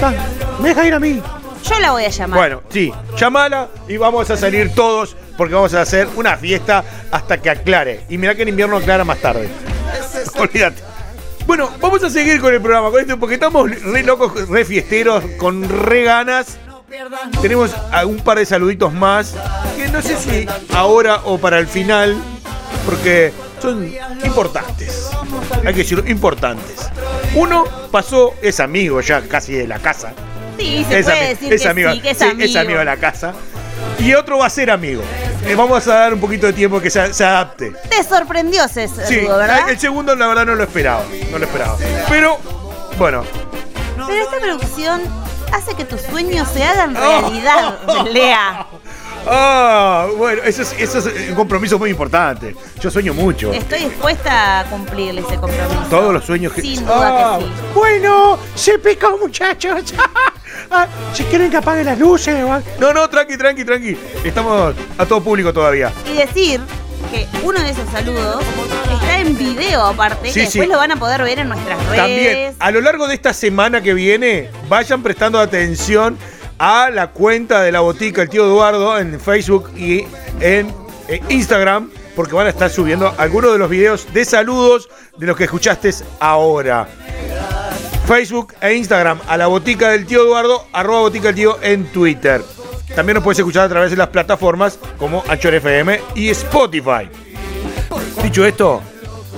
ta, 0.00 0.12
me 0.60 0.70
deja 0.70 0.86
ir 0.86 0.94
a 0.94 0.98
mí. 0.98 1.22
Yo 1.68 1.78
la 1.80 1.92
voy 1.92 2.04
a 2.04 2.08
llamar. 2.08 2.38
Bueno, 2.38 2.62
sí, 2.70 2.92
llamala 3.16 3.68
y 3.88 3.96
vamos 3.96 4.30
a 4.30 4.36
salir 4.36 4.74
todos 4.74 5.16
porque 5.36 5.54
vamos 5.54 5.74
a 5.74 5.82
hacer 5.82 6.08
una 6.16 6.36
fiesta 6.36 6.84
hasta 7.10 7.38
que 7.38 7.50
aclare. 7.50 8.04
Y 8.08 8.18
mira 8.18 8.34
que 8.34 8.42
en 8.42 8.48
invierno 8.48 8.76
aclara 8.76 9.04
más 9.04 9.18
tarde. 9.18 9.48
Olvídate. 10.38 10.82
Bueno, 11.46 11.70
vamos 11.80 12.02
a 12.04 12.10
seguir 12.10 12.40
con 12.40 12.52
el 12.52 12.60
programa, 12.60 12.90
con 12.90 13.00
esto, 13.00 13.18
porque 13.18 13.36
estamos 13.36 13.70
re 13.70 14.02
locos, 14.02 14.48
re 14.48 14.64
fiesteros, 14.64 15.24
con 15.38 15.66
re 15.66 16.02
ganas. 16.02 16.58
Tenemos 17.40 17.74
un 18.04 18.18
par 18.18 18.38
de 18.38 18.46
saluditos 18.46 18.92
más, 18.92 19.34
que 19.76 19.88
no 19.88 20.02
sé 20.02 20.16
si 20.16 20.46
ahora 20.74 21.22
o 21.24 21.38
para 21.38 21.58
el 21.58 21.66
final, 21.66 22.16
porque 22.84 23.32
son 23.62 23.90
importantes. 24.24 25.10
Hay 25.64 25.72
que 25.72 25.80
decirlo, 25.80 26.06
importantes. 26.06 26.90
Uno 27.34 27.64
pasó, 27.90 28.34
es 28.42 28.60
amigo 28.60 29.00
ya 29.00 29.22
casi 29.22 29.54
de 29.54 29.66
la 29.66 29.78
casa. 29.78 30.12
Sí, 30.58 30.84
se 30.88 30.98
Es, 30.98 31.04
puede 31.06 31.16
ami- 31.20 31.28
decir 31.28 31.52
es 31.54 31.62
que 31.62 31.68
amigo, 31.68 31.92
sí, 31.92 32.00
que 32.00 32.10
es 32.10 32.18
sí, 32.18 32.24
amigo. 32.24 32.44
es 32.44 32.56
amigo 32.56 32.78
de 32.80 32.84
la 32.84 32.96
casa. 32.96 33.32
Y 33.98 34.14
otro 34.14 34.38
va 34.38 34.46
a 34.46 34.50
ser 34.50 34.70
amigo. 34.70 35.02
Le 35.44 35.54
vamos 35.54 35.86
a 35.88 35.94
dar 35.94 36.14
un 36.14 36.20
poquito 36.20 36.46
de 36.46 36.52
tiempo 36.52 36.80
que 36.80 36.90
se, 36.90 37.12
se 37.14 37.24
adapte. 37.24 37.72
Te 37.88 38.02
sorprendió 38.04 38.64
ese 38.64 38.88
Sí, 38.88 39.16
¿verdad? 39.26 39.68
el 39.70 39.78
segundo 39.78 40.14
la 40.14 40.26
verdad 40.26 40.46
no 40.46 40.54
lo 40.54 40.64
esperaba. 40.64 41.02
No 41.30 41.38
lo 41.38 41.44
esperaba. 41.44 41.76
Pero, 42.08 42.38
bueno, 42.98 43.24
Pero 43.96 44.12
esta 44.22 44.36
producción 44.38 45.00
hace 45.52 45.74
que 45.74 45.84
tus 45.84 46.00
sueños 46.02 46.48
se 46.52 46.62
hagan 46.64 46.96
Oh. 46.96 47.00
realidad, 47.20 47.78
Lea. 48.12 48.66
Ah, 49.30 50.06
bueno, 50.16 50.42
eso 50.44 50.62
es, 50.62 50.72
eso 50.78 50.98
es 50.98 51.28
un 51.30 51.34
compromiso 51.34 51.78
muy 51.78 51.90
importante. 51.90 52.54
Yo 52.80 52.90
sueño 52.90 53.14
mucho. 53.14 53.52
Estoy 53.52 53.80
dispuesta 53.80 54.60
a 54.60 54.64
cumplirle 54.64 55.20
ese 55.20 55.36
compromiso. 55.36 55.86
Todos 55.90 56.12
los 56.12 56.24
sueños 56.24 56.52
que. 56.52 56.62
Sin 56.62 56.84
duda 56.84 57.34
Ah, 57.34 57.38
que 57.38 57.44
sí. 57.44 57.50
Bueno, 57.74 58.38
se 58.54 58.78
picó, 58.78 59.16
muchachos. 59.18 59.94
Ah, 60.70 60.86
si 61.14 61.22
quieren 61.24 61.50
que 61.50 61.56
apague 61.56 61.84
las 61.84 61.98
luces 61.98 62.42
o 62.42 62.52
algo. 62.52 62.66
No, 62.80 62.92
no, 62.92 63.08
tranqui, 63.08 63.38
tranqui, 63.38 63.64
tranqui. 63.64 63.96
Estamos 64.24 64.74
a 64.98 65.06
todo 65.06 65.22
público 65.22 65.52
todavía. 65.52 65.92
Y 66.10 66.14
decir 66.16 66.60
que 67.12 67.26
uno 67.44 67.60
de 67.60 67.70
esos 67.70 67.88
saludos 67.90 68.42
está 68.92 69.20
en 69.20 69.38
video 69.38 69.84
aparte, 69.86 70.28
Sí, 70.28 70.34
que 70.34 70.40
después 70.40 70.68
lo 70.68 70.76
van 70.76 70.90
a 70.92 70.96
poder 70.96 71.22
ver 71.22 71.38
en 71.38 71.48
nuestras 71.48 71.78
redes. 71.86 71.96
También, 71.96 72.54
a 72.58 72.70
lo 72.70 72.80
largo 72.80 73.06
de 73.06 73.14
esta 73.14 73.32
semana 73.32 73.80
que 73.82 73.94
viene, 73.94 74.50
vayan 74.68 75.02
prestando 75.02 75.38
atención 75.38 76.18
a 76.58 76.90
la 76.90 77.08
cuenta 77.08 77.62
de 77.62 77.72
la 77.72 77.80
botica 77.80 78.22
El 78.22 78.28
Tío 78.28 78.44
Eduardo 78.44 78.98
en 78.98 79.20
Facebook 79.20 79.70
y 79.76 80.04
en 80.40 80.72
eh, 81.08 81.20
Instagram, 81.28 81.90
porque 82.16 82.34
van 82.34 82.46
a 82.46 82.50
estar 82.50 82.70
subiendo 82.70 83.14
algunos 83.16 83.52
de 83.52 83.58
los 83.58 83.70
videos 83.70 84.12
de 84.12 84.24
saludos 84.24 84.88
de 85.16 85.26
los 85.26 85.36
que 85.36 85.44
escuchaste 85.44 85.90
ahora. 86.20 86.88
Facebook 88.06 88.54
e 88.60 88.74
Instagram 88.74 89.20
a 89.28 89.36
la 89.36 89.48
botica 89.48 89.90
del 89.90 90.06
tío 90.06 90.22
Eduardo, 90.22 90.66
arroba 90.72 91.00
botica 91.00 91.26
del 91.26 91.34
tío 91.34 91.58
en 91.62 91.84
Twitter. 91.92 92.42
También 92.94 93.14
nos 93.14 93.22
puedes 93.22 93.38
escuchar 93.38 93.64
a 93.64 93.68
través 93.68 93.90
de 93.90 93.98
las 93.98 94.08
plataformas 94.08 94.78
como 94.98 95.22
Anchor 95.28 95.54
FM 95.54 96.00
y 96.14 96.30
Spotify. 96.30 97.08
Dicho 98.22 98.46
esto, 98.46 98.82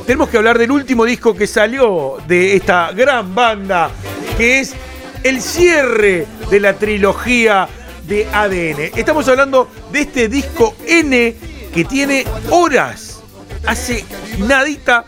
tenemos 0.06 0.28
que 0.28 0.36
hablar 0.36 0.56
del 0.56 0.70
último 0.70 1.04
disco 1.04 1.34
que 1.34 1.46
salió 1.46 2.18
de 2.26 2.54
esta 2.54 2.92
gran 2.92 3.34
banda, 3.34 3.90
que 4.36 4.60
es 4.60 4.74
el 5.22 5.42
cierre 5.42 6.26
de 6.50 6.60
la 6.60 6.74
trilogía 6.74 7.68
de 8.06 8.26
ADN. 8.32 8.98
Estamos 8.98 9.28
hablando 9.28 9.68
de 9.92 10.00
este 10.00 10.28
disco 10.28 10.74
N 10.86 11.34
que 11.72 11.84
tiene 11.84 12.24
horas. 12.50 13.22
Hace 13.66 14.04
nadita 14.38 15.04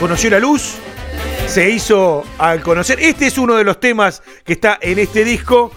conoció 0.00 0.30
la 0.30 0.38
luz, 0.38 0.74
se 1.46 1.70
hizo 1.70 2.24
al 2.38 2.62
conocer. 2.62 2.98
Este 3.00 3.26
es 3.26 3.38
uno 3.38 3.54
de 3.54 3.64
los 3.64 3.78
temas 3.80 4.22
que 4.44 4.54
está 4.54 4.78
en 4.80 4.98
este 4.98 5.24
disco, 5.24 5.70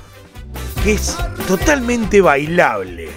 que 0.84 0.93
es 0.93 1.18
totalmente 1.47 2.22
bailable. 2.22 3.10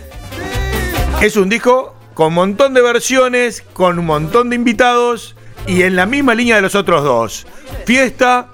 Es 1.21 1.37
un 1.37 1.49
disco 1.49 1.95
con 2.15 2.29
un 2.29 2.35
montón 2.35 2.75
de 2.75 2.83
versiones, 2.83 3.63
con 3.73 3.99
un 3.99 4.07
montón 4.07 4.51
de 4.51 4.57
invitados 4.57 5.37
y 5.67 5.83
en 5.83 5.97
la 5.97 6.07
misma 6.07 6.35
línea 6.35 6.57
de 6.57 6.63
los 6.63 6.75
otros 6.75 7.05
dos. 7.05 7.47
Fiesta, 7.87 8.49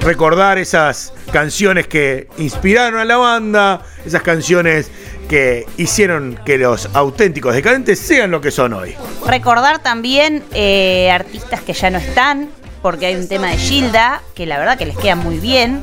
recordar 0.00 0.58
esas 0.58 1.12
canciones 1.32 1.86
que 1.86 2.28
inspiraron 2.38 3.00
a 3.00 3.04
la 3.04 3.16
banda, 3.16 3.82
esas 4.04 4.22
canciones 4.22 4.90
que 5.28 5.66
hicieron 5.76 6.38
que 6.44 6.58
los 6.58 6.88
auténticos 6.94 7.54
decadentes 7.54 7.98
sean 7.98 8.30
lo 8.30 8.40
que 8.40 8.50
son 8.50 8.72
hoy. 8.72 8.94
Recordar 9.26 9.78
también 9.78 10.42
eh, 10.52 11.10
artistas 11.10 11.60
que 11.62 11.72
ya 11.72 11.90
no 11.90 11.98
están, 11.98 12.50
porque 12.82 13.06
hay 13.06 13.14
un 13.14 13.28
tema 13.28 13.48
de 13.48 13.56
Gilda, 13.56 14.22
que 14.34 14.46
la 14.46 14.58
verdad 14.58 14.76
que 14.76 14.86
les 14.86 14.96
queda 14.96 15.16
muy 15.16 15.38
bien. 15.38 15.82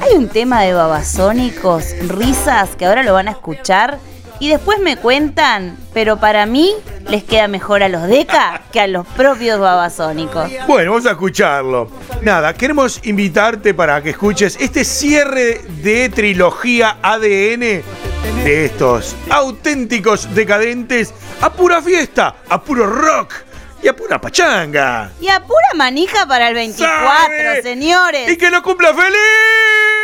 Hay 0.00 0.14
un 0.16 0.28
tema 0.28 0.62
de 0.62 0.72
babasónicos, 0.72 1.94
risas, 2.08 2.76
que 2.76 2.86
ahora 2.86 3.02
lo 3.02 3.12
van 3.14 3.28
a 3.28 3.32
escuchar. 3.32 3.98
Y 4.44 4.48
después 4.48 4.78
me 4.78 4.98
cuentan, 4.98 5.78
pero 5.94 6.20
para 6.20 6.44
mí 6.44 6.70
les 7.08 7.24
queda 7.24 7.48
mejor 7.48 7.82
a 7.82 7.88
los 7.88 8.06
Deca 8.06 8.60
que 8.70 8.78
a 8.78 8.86
los 8.86 9.06
propios 9.06 9.58
babasónicos. 9.58 10.50
Bueno, 10.66 10.90
vamos 10.90 11.06
a 11.06 11.12
escucharlo. 11.12 11.88
Nada, 12.20 12.52
queremos 12.52 13.00
invitarte 13.06 13.72
para 13.72 14.02
que 14.02 14.10
escuches 14.10 14.58
este 14.60 14.84
cierre 14.84 15.62
de 15.82 16.10
trilogía 16.10 16.98
ADN 17.00 17.82
de 18.44 18.64
estos 18.66 19.16
auténticos 19.30 20.34
decadentes 20.34 21.14
a 21.40 21.50
pura 21.50 21.80
fiesta, 21.80 22.36
a 22.46 22.62
puro 22.62 22.86
rock 22.86 23.32
y 23.82 23.88
a 23.88 23.96
pura 23.96 24.20
pachanga. 24.20 25.10
Y 25.22 25.28
a 25.28 25.40
pura 25.40 25.68
manija 25.74 26.26
para 26.26 26.48
el 26.48 26.54
24, 26.54 26.94
¡Sabe! 26.94 27.62
señores. 27.62 28.30
¡Y 28.30 28.36
que 28.36 28.50
lo 28.50 28.62
cumpla 28.62 28.92
feliz! 28.92 30.03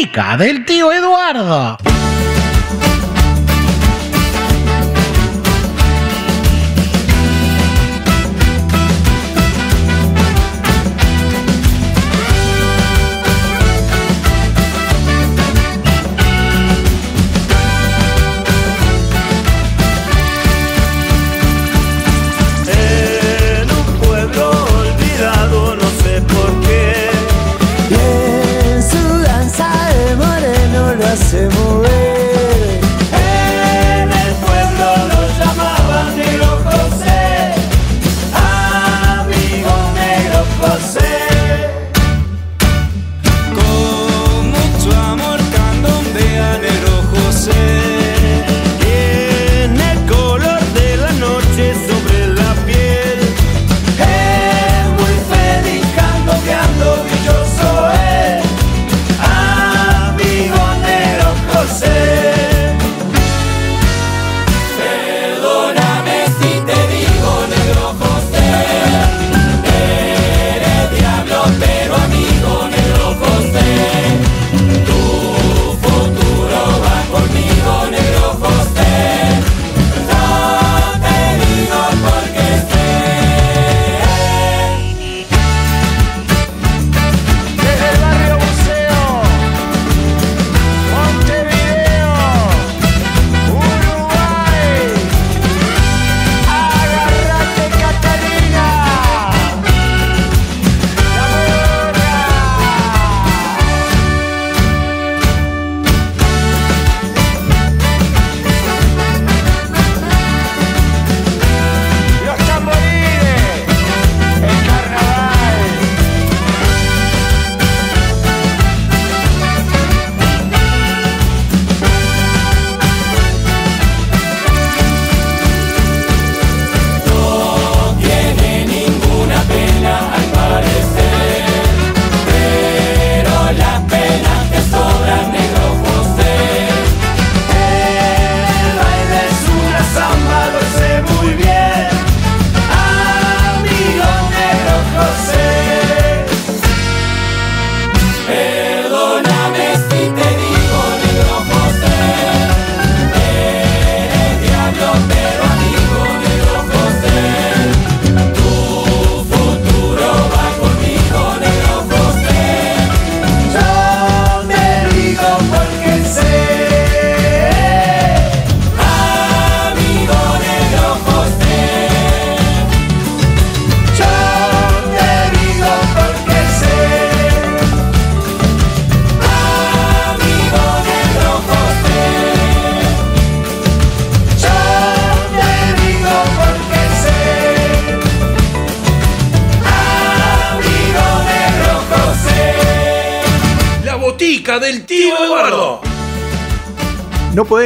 rica 0.00 0.36
del 0.36 0.64
tío 0.64 0.92
Eduardo. 0.92 1.87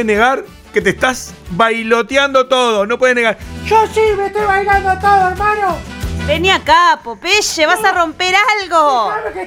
No 0.03 0.07
negar 0.07 0.43
que 0.73 0.81
te 0.81 0.89
estás 0.89 1.33
bailoteando 1.51 2.45
todo. 2.47 2.85
No 2.85 2.99
podés 2.99 3.15
negar. 3.15 3.37
Yo 3.65 3.87
sí 3.87 4.01
me 4.17 4.25
estoy 4.25 4.45
bailando 4.45 4.99
todo, 4.99 5.29
hermano. 5.29 5.77
Vení 6.27 6.49
acá, 6.49 6.99
Popeye, 7.01 7.65
vas 7.65 7.81
a 7.85 7.93
romper 7.93 8.35
algo. 8.61 9.13
Claro 9.13 9.33
que 9.33 9.45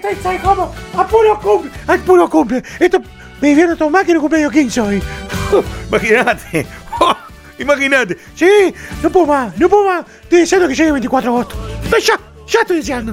puro 1.04 1.38
cumple. 1.40 1.70
A 1.86 1.96
puro 1.98 2.30
cumple. 2.30 2.62
Esto 2.80 3.02
me 3.42 3.48
divierto 3.48 3.76
todo 3.76 3.90
más 3.90 4.04
que 4.04 4.12
un 4.12 4.20
cumpleaños 4.20 4.50
15 4.50 4.80
hoy. 4.80 5.02
Imagínate. 5.88 6.66
Imagínate. 7.58 8.16
Sí, 8.34 8.74
no 9.02 9.10
puedo 9.10 9.26
más, 9.26 9.58
no 9.58 9.68
puedo 9.68 9.84
más. 9.84 10.06
Estoy 10.22 10.40
deseando 10.40 10.68
que 10.68 10.74
llegue 10.74 10.86
el 10.86 10.92
24 10.94 11.30
de 11.30 11.36
agosto. 11.36 11.68
Estoy 11.84 12.00
ya, 12.00 12.18
ya 12.46 12.60
estoy 12.60 12.76
deseando. 12.78 13.12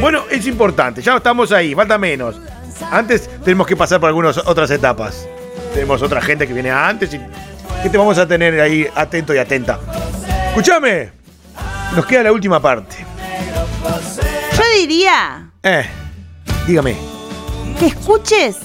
Bueno, 0.00 0.22
es 0.30 0.46
importante. 0.46 1.02
Ya 1.02 1.16
estamos 1.16 1.50
ahí. 1.50 1.74
Falta 1.74 1.98
menos. 1.98 2.40
Antes 2.88 3.28
tenemos 3.42 3.66
que 3.66 3.74
pasar 3.74 3.98
por 3.98 4.06
algunas 4.08 4.38
otras 4.38 4.70
etapas. 4.70 5.26
Tenemos 5.74 6.00
otra 6.02 6.20
gente 6.22 6.46
que 6.46 6.52
viene 6.54 6.70
antes 6.70 7.12
y 7.12 7.20
que 7.82 7.90
te 7.90 7.98
vamos 7.98 8.16
a 8.18 8.26
tener 8.26 8.58
ahí 8.60 8.86
atento 8.94 9.34
y 9.34 9.38
atenta. 9.38 9.78
Escúchame. 10.48 11.10
Nos 11.94 12.06
queda 12.06 12.22
la 12.24 12.32
última 12.32 12.60
parte. 12.60 12.96
Yo 14.56 14.62
diría 14.78 15.50
Eh, 15.62 15.84
dígame. 16.66 16.96
que 17.78 17.86
escuches 17.86 18.56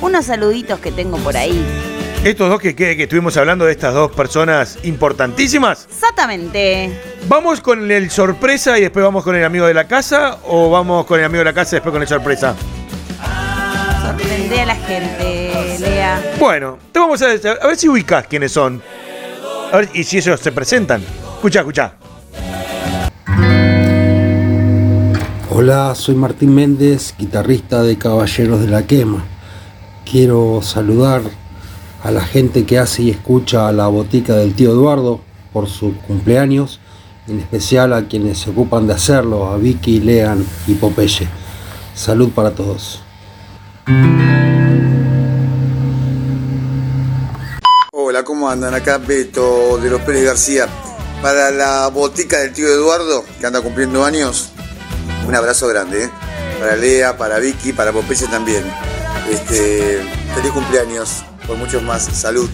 unos 0.00 0.26
saluditos 0.26 0.78
que 0.78 0.92
tengo 0.92 1.16
por 1.18 1.36
ahí. 1.36 1.64
Estos 2.24 2.48
dos 2.48 2.60
que, 2.60 2.76
que- 2.76 2.96
que 2.96 3.02
estuvimos 3.04 3.36
hablando 3.36 3.64
de 3.64 3.72
estas 3.72 3.94
dos 3.94 4.12
personas 4.12 4.78
importantísimas. 4.84 5.88
Exactamente. 5.90 6.96
¿Vamos 7.28 7.60
con 7.60 7.90
el 7.90 8.10
sorpresa 8.10 8.78
y 8.78 8.82
después 8.82 9.04
vamos 9.04 9.24
con 9.24 9.34
el 9.34 9.44
amigo 9.44 9.66
de 9.66 9.74
la 9.74 9.88
casa? 9.88 10.38
¿O 10.44 10.70
vamos 10.70 11.04
con 11.06 11.18
el 11.18 11.24
amigo 11.26 11.38
de 11.40 11.46
la 11.46 11.52
casa 11.52 11.74
y 11.74 11.76
después 11.76 11.92
con 11.92 12.02
el 12.02 12.06
sorpresa? 12.08 12.54
A 14.12 14.64
la 14.66 14.74
gente, 14.76 15.78
Lea. 15.80 16.34
Bueno, 16.38 16.78
te 16.92 16.98
vamos 16.98 17.22
a, 17.22 17.26
a 17.26 17.66
ver 17.66 17.76
si 17.76 17.88
ubicas 17.88 18.26
quiénes 18.26 18.52
son. 18.52 18.82
A 19.72 19.78
ver, 19.78 19.88
y 19.94 20.04
si 20.04 20.18
ellos 20.18 20.38
se 20.38 20.52
presentan. 20.52 21.02
Escucha, 21.36 21.60
escucha. 21.60 21.94
Hola, 25.50 25.94
soy 25.94 26.14
Martín 26.14 26.54
Méndez, 26.54 27.14
guitarrista 27.18 27.82
de 27.82 27.96
Caballeros 27.96 28.60
de 28.60 28.68
la 28.68 28.86
Quema. 28.86 29.24
Quiero 30.04 30.60
saludar 30.62 31.22
a 32.02 32.10
la 32.10 32.20
gente 32.20 32.66
que 32.66 32.78
hace 32.78 33.04
y 33.04 33.10
escucha 33.10 33.68
a 33.68 33.72
la 33.72 33.86
botica 33.86 34.34
del 34.34 34.54
tío 34.54 34.72
Eduardo 34.72 35.20
por 35.54 35.68
su 35.68 35.96
cumpleaños, 36.06 36.80
en 37.28 37.40
especial 37.40 37.94
a 37.94 38.08
quienes 38.08 38.38
se 38.38 38.50
ocupan 38.50 38.86
de 38.86 38.92
hacerlo, 38.92 39.46
a 39.46 39.56
Vicky, 39.56 40.00
Lean 40.00 40.44
y 40.66 40.74
Popeye. 40.74 41.28
Salud 41.94 42.30
para 42.30 42.50
todos. 42.50 43.02
Hola, 47.92 48.22
¿cómo 48.24 48.48
andan? 48.48 48.74
Acá 48.74 48.98
Beto 48.98 49.78
de 49.78 49.90
los 49.90 50.00
Pérez 50.02 50.24
García. 50.24 50.68
Para 51.20 51.50
la 51.50 51.88
botica 51.88 52.38
del 52.38 52.52
tío 52.52 52.68
Eduardo, 52.68 53.24
que 53.40 53.46
anda 53.46 53.60
cumpliendo 53.60 54.04
años, 54.04 54.52
un 55.26 55.34
abrazo 55.34 55.66
grande, 55.68 56.04
¿eh? 56.04 56.10
Para 56.60 56.76
Lea, 56.76 57.16
para 57.16 57.38
Vicky, 57.38 57.72
para 57.72 57.92
Popeye 57.92 58.28
también. 58.28 58.62
Este, 59.28 60.00
feliz 60.34 60.52
cumpleaños, 60.52 61.24
por 61.46 61.56
muchos 61.56 61.82
más. 61.82 62.04
Salud. 62.04 62.48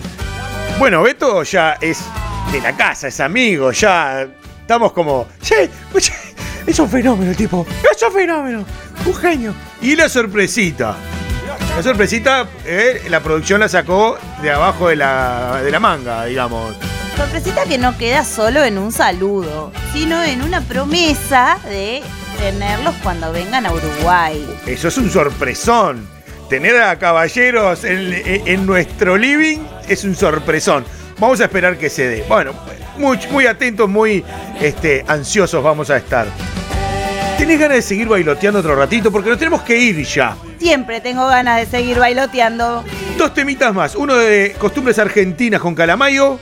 Bueno, 0.78 1.02
Beto 1.02 1.42
ya 1.42 1.74
es 1.80 1.98
de 2.52 2.60
la 2.60 2.74
casa, 2.76 3.08
es 3.08 3.20
amigo, 3.20 3.72
ya 3.72 4.26
estamos 4.62 4.92
como. 4.92 5.26
Sí, 5.42 5.54
es 6.66 6.78
un 6.78 6.88
fenómeno 6.88 7.34
tipo. 7.34 7.66
Es 7.94 8.02
un 8.02 8.12
fenómeno. 8.12 8.64
Un 9.04 9.14
genio. 9.14 9.54
Y 9.80 9.94
la 9.94 10.08
sorpresita. 10.08 10.96
La 11.78 11.84
sorpresita, 11.84 12.48
eh, 12.66 13.04
la 13.08 13.20
producción 13.20 13.60
la 13.60 13.68
sacó 13.68 14.18
de 14.42 14.50
abajo 14.50 14.88
de 14.88 14.96
la, 14.96 15.60
de 15.62 15.70
la 15.70 15.78
manga, 15.78 16.24
digamos. 16.24 16.74
Sorpresita 17.16 17.66
que 17.66 17.78
no 17.78 17.96
queda 17.96 18.24
solo 18.24 18.64
en 18.64 18.78
un 18.78 18.90
saludo, 18.90 19.70
sino 19.92 20.20
en 20.24 20.42
una 20.42 20.60
promesa 20.60 21.56
de 21.68 22.02
tenerlos 22.36 22.96
cuando 23.00 23.30
vengan 23.30 23.64
a 23.64 23.72
Uruguay. 23.72 24.44
Eso 24.66 24.88
es 24.88 24.98
un 24.98 25.08
sorpresón. 25.08 26.04
Tener 26.50 26.82
a 26.82 26.98
caballeros 26.98 27.84
en, 27.84 28.12
en 28.24 28.66
nuestro 28.66 29.16
living 29.16 29.58
es 29.88 30.02
un 30.02 30.16
sorpresón. 30.16 30.84
Vamos 31.20 31.40
a 31.40 31.44
esperar 31.44 31.78
que 31.78 31.90
se 31.90 32.08
dé. 32.08 32.24
Bueno, 32.28 32.54
muy, 32.96 33.20
muy 33.30 33.46
atentos, 33.46 33.88
muy 33.88 34.24
este, 34.60 35.04
ansiosos 35.06 35.62
vamos 35.62 35.90
a 35.90 35.98
estar. 35.98 36.26
¿Tenés 37.38 37.60
ganas 37.60 37.76
de 37.76 37.82
seguir 37.82 38.08
bailoteando 38.08 38.58
otro 38.58 38.74
ratito? 38.74 39.12
Porque 39.12 39.30
nos 39.30 39.38
tenemos 39.38 39.62
que 39.62 39.78
ir 39.78 40.04
ya. 40.04 40.36
Siempre 40.58 41.00
tengo 41.00 41.26
ganas 41.26 41.58
de 41.60 41.66
seguir 41.66 41.98
bailoteando. 41.98 42.84
Dos 43.16 43.34
temitas 43.34 43.72
más. 43.74 43.94
Uno 43.94 44.16
de 44.16 44.54
costumbres 44.58 44.98
argentinas 44.98 45.60
con 45.60 45.74
Calamayo. 45.74 46.38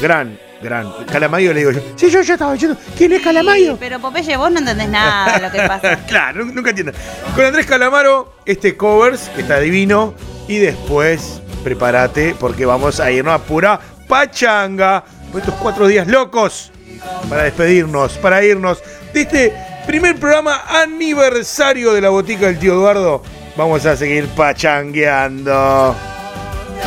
Gran, 0.00 0.38
gran. 0.62 0.90
Calamayo 1.06 1.52
le 1.52 1.60
digo 1.60 1.70
yo. 1.72 1.80
Sí, 1.96 2.10
yo 2.10 2.22
ya 2.22 2.34
estaba 2.34 2.52
diciendo, 2.54 2.78
¿quién 2.96 3.12
es 3.12 3.22
Calamayo? 3.22 3.76
Pero 3.78 3.98
Popeye, 4.00 4.36
vos 4.36 4.50
no 4.50 4.58
entendés 4.60 4.88
nada 4.88 5.36
de 5.38 5.42
lo 5.46 5.52
que 5.52 5.58
pasa. 5.68 5.96
claro, 6.08 6.44
nu- 6.44 6.52
nunca 6.54 6.70
entiendo. 6.70 6.92
Con 7.34 7.44
Andrés 7.44 7.66
Calamaro, 7.66 8.34
este 8.46 8.76
covers, 8.76 9.28
que 9.34 9.42
está 9.42 9.58
divino. 9.60 10.14
Y 10.48 10.56
después, 10.58 11.40
prepárate, 11.62 12.34
porque 12.40 12.64
vamos 12.66 12.98
a 13.00 13.10
irnos 13.10 13.34
a 13.34 13.38
pura 13.44 13.78
pachanga. 14.08 15.04
Por 15.30 15.40
estos 15.40 15.54
cuatro 15.56 15.86
días 15.86 16.06
locos. 16.08 16.72
Para 17.28 17.44
despedirnos, 17.44 18.14
para 18.18 18.42
irnos 18.44 18.78
de 19.14 19.20
este 19.22 19.54
primer 19.86 20.16
programa 20.18 20.62
aniversario 20.68 21.92
de 21.92 22.00
la 22.00 22.10
botica 22.10 22.46
del 22.46 22.58
tío 22.58 22.74
Eduardo. 22.74 23.22
Vamos 23.56 23.84
a 23.86 23.96
seguir 23.96 24.26
pachangueando. 24.28 25.94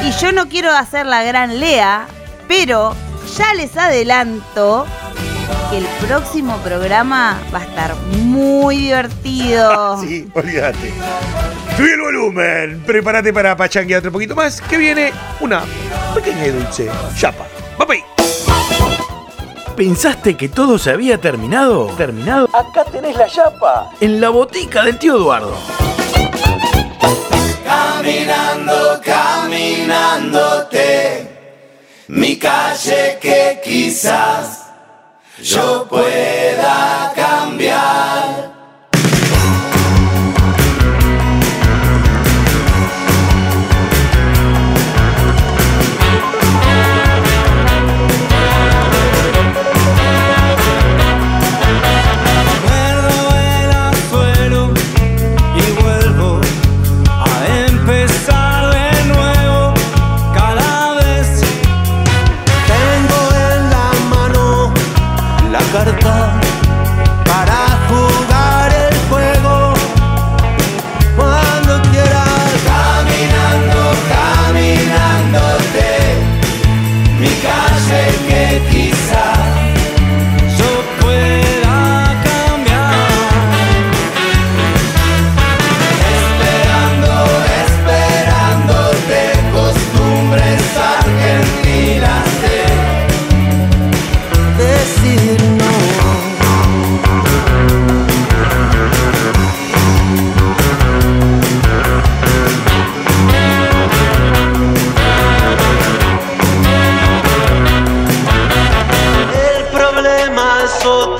Y 0.03 0.11
yo 0.11 0.31
no 0.31 0.47
quiero 0.47 0.71
hacer 0.71 1.05
la 1.05 1.23
gran 1.23 1.59
Lea, 1.59 2.07
pero 2.47 2.95
ya 3.37 3.53
les 3.53 3.75
adelanto 3.77 4.85
que 5.69 5.77
el 5.77 5.85
próximo 6.07 6.57
programa 6.57 7.39
va 7.53 7.59
a 7.59 7.63
estar 7.63 7.95
muy 7.95 8.77
divertido. 8.77 9.97
Sí, 10.03 10.27
olvídate. 10.33 10.93
Subí 11.77 11.89
el 11.89 12.01
volumen. 12.01 12.83
Prepárate 12.85 13.33
para 13.33 13.55
pachanguear 13.55 13.99
otro 13.99 14.11
poquito 14.11 14.35
más. 14.35 14.61
Que 14.61 14.77
viene 14.77 15.11
una 15.39 15.63
pequeña 16.13 16.45
y 16.47 16.49
dulce 16.51 16.89
chapa. 17.17 17.45
Papi. 17.77 18.12
¿Pensaste 19.75 20.37
que 20.37 20.49
todo 20.49 20.77
se 20.77 20.91
había 20.91 21.17
terminado? 21.19 21.87
¿Terminado? 21.97 22.47
Acá 22.53 22.85
tenés 22.85 23.15
la 23.15 23.27
chapa. 23.27 23.89
En 23.99 24.21
la 24.21 24.29
botica 24.29 24.83
del 24.83 24.99
tío 24.99 25.15
Eduardo. 25.15 25.55
Caminando, 27.65 29.01
caminándote, 29.03 30.85
mi 32.09 32.37
calle 32.37 33.17
que 33.19 33.61
quizás 33.63 34.71
yo 35.41 35.87
pueda 35.89 37.11
cambiar. 37.15 38.22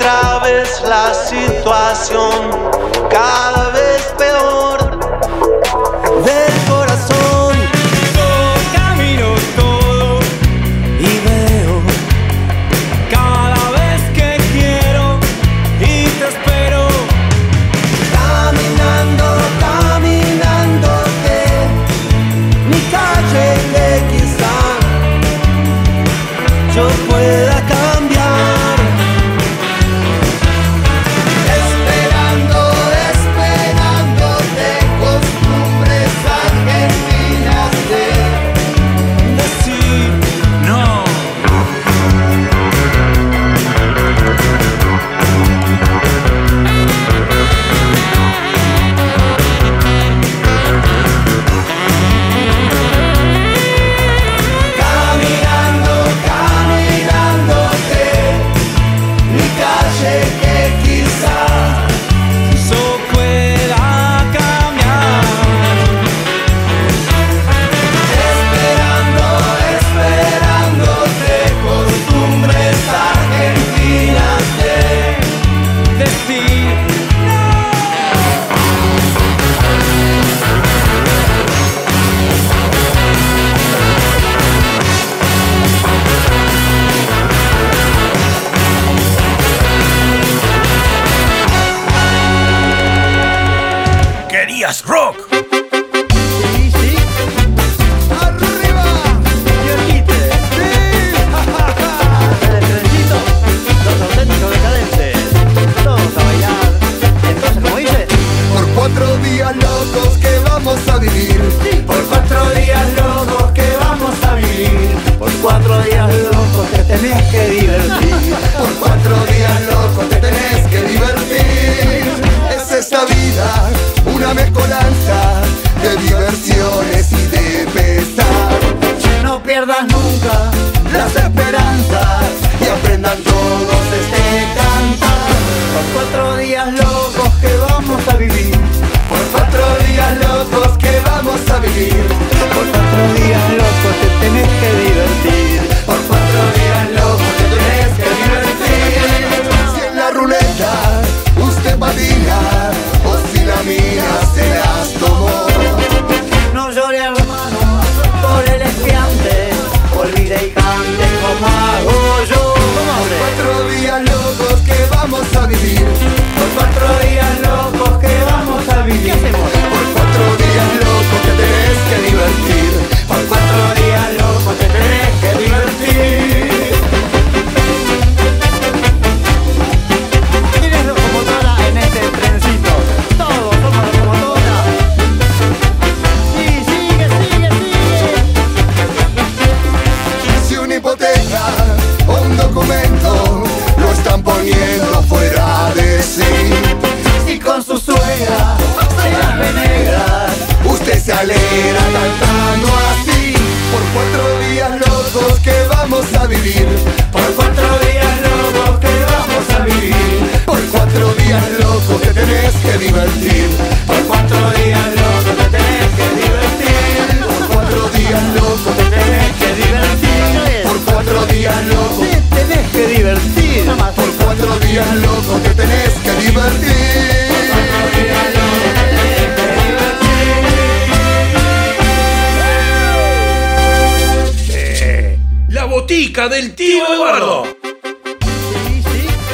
Otra 0.03 0.39
vez 0.39 0.81
la 0.81 1.13
situación, 1.13 2.51
cada 3.09 3.69
vez 3.69 3.82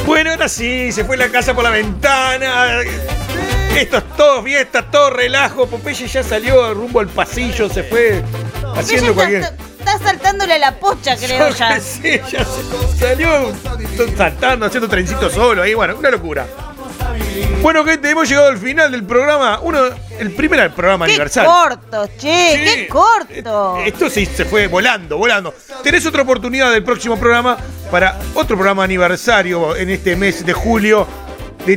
Bueno, 0.06 0.32
ahora 0.32 0.50
sí, 0.50 0.92
se 0.92 1.06
fue 1.06 1.18
la 1.18 1.30
casa 1.30 1.54
por 1.54 1.64
la 1.64 1.70
ventana. 1.70 2.82
Esto 3.76 3.98
es 3.98 4.04
todo 4.18 4.44
fiesta, 4.44 4.90
todo 4.90 5.12
relajo. 5.12 5.68
Popeye 5.68 6.08
ya 6.08 6.24
salió 6.24 6.74
rumbo 6.74 7.00
al 7.00 7.08
pasillo, 7.08 7.70
se 7.70 7.84
fue 7.84 8.24
haciendo 8.76 9.14
cualquier. 9.14 9.44
está, 9.80 10.00
saltándole 10.00 10.56
a 10.56 10.60
la 10.60 10.80
pocha, 10.80 11.16
creo 11.16 11.50
ya. 11.50 11.80
Sí, 11.80 12.20
ya 12.32 12.46
salió 12.98 13.54
saltando, 14.18 14.66
haciendo 14.66 14.90
trencito 14.90 15.30
solo 15.30 15.62
ahí, 15.62 15.74
bueno, 15.74 15.96
una 15.98 16.10
locura. 16.10 16.48
Bueno, 17.62 17.84
gente, 17.86 18.10
hemos 18.10 18.28
llegado 18.28 18.48
al 18.50 18.58
final 18.58 18.92
del 18.92 19.04
programa. 19.04 19.60
Uno, 19.62 19.80
el 20.18 20.32
primer 20.32 20.72
programa 20.72 21.06
Qué 21.06 21.12
aniversario. 21.14 21.52
corto, 21.52 22.08
che, 22.20 22.54
Sí. 22.56 22.64
qué 22.64 22.88
corto. 22.88 23.78
Esto 23.86 24.10
sí 24.10 24.26
se 24.26 24.46
fue 24.46 24.68
volando, 24.68 25.18
volando. 25.18 25.54
Tenés 25.84 26.06
otra 26.06 26.22
oportunidad 26.24 26.72
del 26.72 26.84
próximo 26.84 27.18
programa 27.20 27.58
para 27.92 28.18
otro 28.34 28.56
programa 28.56 28.84
aniversario 28.84 29.76
en 29.76 29.90
este 29.90 30.16
mes 30.16 30.46
de 30.46 30.54
julio 30.54 31.08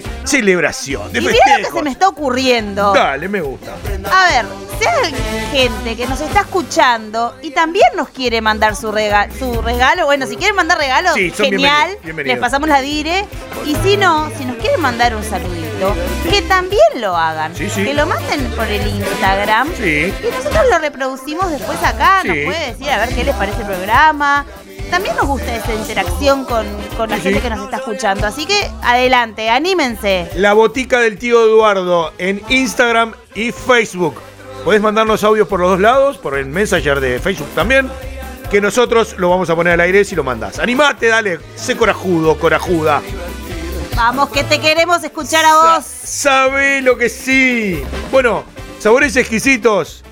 de 0.01 0.03
celebración, 0.24 1.12
de 1.12 1.18
y 1.20 1.22
mira 1.26 1.59
lo 1.59 1.68
que 1.68 1.72
se 1.78 1.82
me 1.82 1.90
está 1.90 2.09
ocurriendo. 2.09 2.93
Dale, 2.93 3.28
me 3.28 3.40
gusta. 3.40 3.72
A 4.12 4.30
ver, 4.30 4.47
si 4.78 4.86
hay 4.86 5.14
gente 5.53 5.97
que 5.97 6.07
nos 6.07 6.20
está 6.20 6.40
escuchando 6.40 7.36
y 7.43 7.51
también 7.51 7.86
nos 7.97 8.09
quiere 8.09 8.40
mandar 8.40 8.74
su, 8.76 8.90
rega- 8.93 9.28
su 9.38 9.61
regalo, 9.62 10.07
bueno, 10.07 10.26
si 10.26 10.36
quieren 10.36 10.57
mandar 10.57 10.78
regalos, 10.78 11.14
Sí, 11.14 11.30
genial, 11.30 11.97
les 12.24 12.38
pasamos 12.38 12.68
la 12.68 12.80
dire. 12.80 13.24
Y 13.66 13.76
si 13.76 13.97
no, 13.97 14.30
si 14.38 14.45
nos 14.45 14.57
quieren 14.57 14.80
mandar 14.80 15.14
un 15.14 15.22
saludito, 15.22 15.95
que 16.28 16.43
también 16.43 16.82
lo 16.97 17.16
hagan. 17.16 17.55
Sí, 17.55 17.68
sí. 17.70 17.84
Que 17.84 17.95
lo 17.95 18.07
manden 18.07 18.51
por 18.53 18.66
el 18.66 18.86
Instagram. 18.86 19.68
Sí. 19.76 20.12
Y 20.20 20.30
nosotros 20.36 20.64
lo 20.70 20.78
reproducimos 20.78 21.51
después 21.51 21.78
acá. 21.82 22.22
Nos 22.24 22.36
puede 22.45 22.72
decir 22.72 22.90
a 22.90 22.99
ver 23.05 23.14
qué 23.14 23.24
les 23.24 23.34
parece 23.36 23.61
el 23.61 23.66
programa. 23.66 24.45
También 24.93 25.16
nos 25.16 25.26
gusta 25.26 25.57
esa 25.57 25.72
interacción 25.74 26.45
con, 26.45 26.66
con 26.99 27.09
la 27.09 27.16
Sí, 27.16 27.22
gente 27.22 27.38
sí. 27.38 27.43
que 27.45 27.51
nos 27.51 27.64
está 27.64 27.78
escuchando. 27.78 28.26
Así 28.26 28.45
que 28.45 28.70
adelante, 28.82 29.49
anímense. 29.49 30.28
La 30.36 30.53
botica 30.53 31.01
del 31.01 31.18
tío 31.18 31.43
Eduardo 31.43 32.12
en 32.18 32.43
Instagram 32.51 33.14
y 33.34 33.53
Facebook. 33.53 34.16
Podés 34.64 34.82
mandarnos 34.82 35.24
audios 35.24 35.49
por 35.49 35.61
los 35.61 35.70
dos 35.70 35.80
lados, 35.80 36.18
por 36.18 36.36
el 36.36 36.45
Messenger 36.47 37.01
de 37.01 37.18
Facebook 37.18 37.49
también. 37.55 37.90
Que 38.51 38.61
nosotros 38.61 39.14
lo 39.16 39.30
vamos 39.30 39.49
a 39.49 39.57
poner 39.57 39.72
al 39.72 39.80
aire 39.80 40.05
si 40.05 40.14
lo 40.14 40.22
mandás. 40.24 40.59
Animate, 40.59 41.07
dale, 41.07 41.38
sé 41.57 41.74
corajudo, 41.74 42.38
corajuda. 42.38 43.01
Vamos, 43.97 44.28
que 44.28 44.45
te 44.45 44.61
queremos 44.61 45.03
escuchar 45.03 45.43
a 45.47 45.55
vos. 45.78 45.84
Sabe 45.86 46.82
lo 46.82 46.99
que 46.99 47.09
sí. 47.09 47.82
Bueno, 48.11 48.45
sabores 48.78 49.16
exquisitos. 49.16 50.05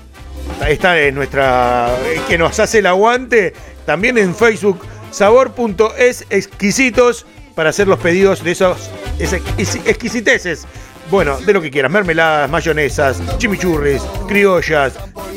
Está 0.67 0.99
en 0.99 1.15
nuestra. 1.15 1.95
eh, 2.03 2.19
que 2.27 2.37
nos 2.39 2.59
hace 2.59 2.79
el 2.79 2.87
aguante. 2.87 3.53
También 3.85 4.17
en 4.17 4.35
Facebook 4.35 4.79
Sabor.es 5.11 6.25
exquisitos 6.29 7.25
para 7.55 7.69
hacer 7.71 7.87
los 7.87 7.99
pedidos 7.99 8.43
de 8.43 8.51
esos 8.51 8.89
es- 9.19 9.33
ex- 9.33 9.75
exquisiteces. 9.85 10.65
Bueno, 11.09 11.37
de 11.41 11.51
lo 11.51 11.61
que 11.61 11.69
quieras, 11.69 11.91
mermeladas, 11.91 12.49
mayonesas, 12.49 13.21
chimichurris, 13.37 14.01
criollas, 14.29 14.93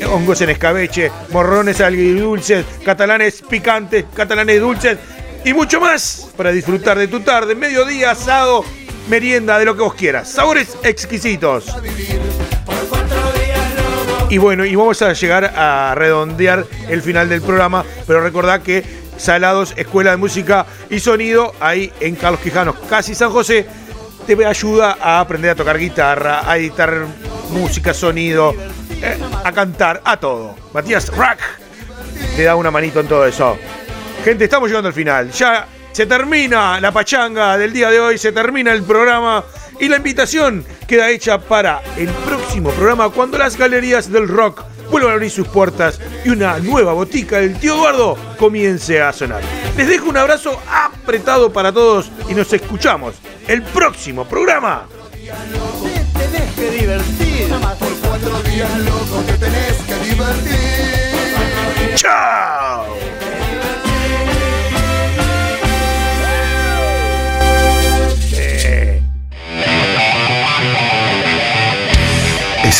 hongos 0.09 0.39
en 0.39 0.51
escabeche, 0.51 1.11
morrones 1.31 1.79
dulces, 1.79 2.65
catalanes 2.85 3.41
picantes, 3.41 4.05
catalanes 4.15 4.61
dulces 4.61 4.97
y 5.43 5.53
mucho 5.53 5.81
más 5.81 6.29
para 6.37 6.51
disfrutar 6.53 6.97
de 6.97 7.09
tu 7.09 7.19
tarde, 7.19 7.55
mediodía, 7.55 8.11
asado, 8.11 8.63
merienda, 9.09 9.59
de 9.59 9.65
lo 9.65 9.75
que 9.75 9.81
vos 9.81 9.95
quieras. 9.95 10.29
Sabores 10.29 10.77
exquisitos. 10.83 11.65
Y 14.29 14.37
bueno, 14.39 14.65
y 14.65 14.75
vamos 14.75 15.01
a 15.01 15.13
llegar 15.13 15.45
a 15.55 15.93
redondear 15.95 16.65
el 16.89 17.01
final 17.01 17.29
del 17.29 17.41
programa, 17.41 17.85
pero 18.07 18.21
recordad 18.21 18.61
que 18.61 18.83
Salados, 19.17 19.73
Escuela 19.77 20.11
de 20.11 20.17
Música 20.17 20.65
y 20.89 20.99
Sonido, 20.99 21.53
ahí 21.59 21.91
en 21.99 22.15
Carlos 22.15 22.41
Quijano, 22.41 22.73
casi 22.89 23.13
San 23.13 23.29
José, 23.29 23.65
te 24.25 24.45
ayuda 24.45 24.97
a 24.99 25.19
aprender 25.19 25.51
a 25.51 25.55
tocar 25.55 25.77
guitarra, 25.77 26.49
a 26.49 26.57
editar 26.57 27.05
música, 27.51 27.93
sonido, 27.93 28.55
eh, 29.01 29.17
a 29.43 29.51
cantar, 29.51 30.01
a 30.03 30.17
todo. 30.17 30.55
Matías 30.73 31.15
Rack 31.15 31.39
te 32.35 32.43
da 32.43 32.55
una 32.55 32.71
manito 32.71 32.99
en 32.99 33.07
todo 33.07 33.25
eso. 33.25 33.57
Gente, 34.23 34.45
estamos 34.45 34.67
llegando 34.67 34.87
al 34.87 34.93
final. 34.93 35.31
Ya 35.31 35.67
se 35.91 36.07
termina 36.07 36.81
la 36.81 36.91
pachanga 36.91 37.57
del 37.57 37.71
día 37.71 37.91
de 37.91 37.99
hoy, 37.99 38.17
se 38.17 38.31
termina 38.31 38.73
el 38.73 38.83
programa 38.83 39.43
y 39.79 39.87
la 39.87 39.97
invitación 39.97 40.65
queda 40.87 41.09
hecha 41.09 41.39
para 41.39 41.81
el 41.97 42.09
próximo 42.09 42.69
programa 42.71 43.09
cuando 43.09 43.37
las 43.37 43.57
galerías 43.57 44.11
del 44.11 44.27
rock 44.27 44.63
vuelvan 44.91 45.11
a 45.11 45.15
abrir 45.15 45.31
sus 45.31 45.47
puertas 45.47 45.99
y 46.23 46.29
una 46.29 46.59
nueva 46.59 46.93
botica 46.93 47.39
del 47.39 47.59
tío 47.59 47.75
Eduardo 47.75 48.17
comience 48.37 49.01
a 49.01 49.11
sonar. 49.11 49.41
Les 49.77 49.87
dejo 49.87 50.09
un 50.09 50.17
abrazo 50.17 50.59
apretado 50.69 51.51
para 51.51 51.71
todos 51.71 52.11
y 52.29 52.33
nos 52.33 52.51
escuchamos 52.53 53.15
el 53.47 53.63
próximo 53.63 54.25
programa. 54.25 54.87
Que 56.55 56.71
divertir. 56.71 57.47
¡Chao! 61.95 62.85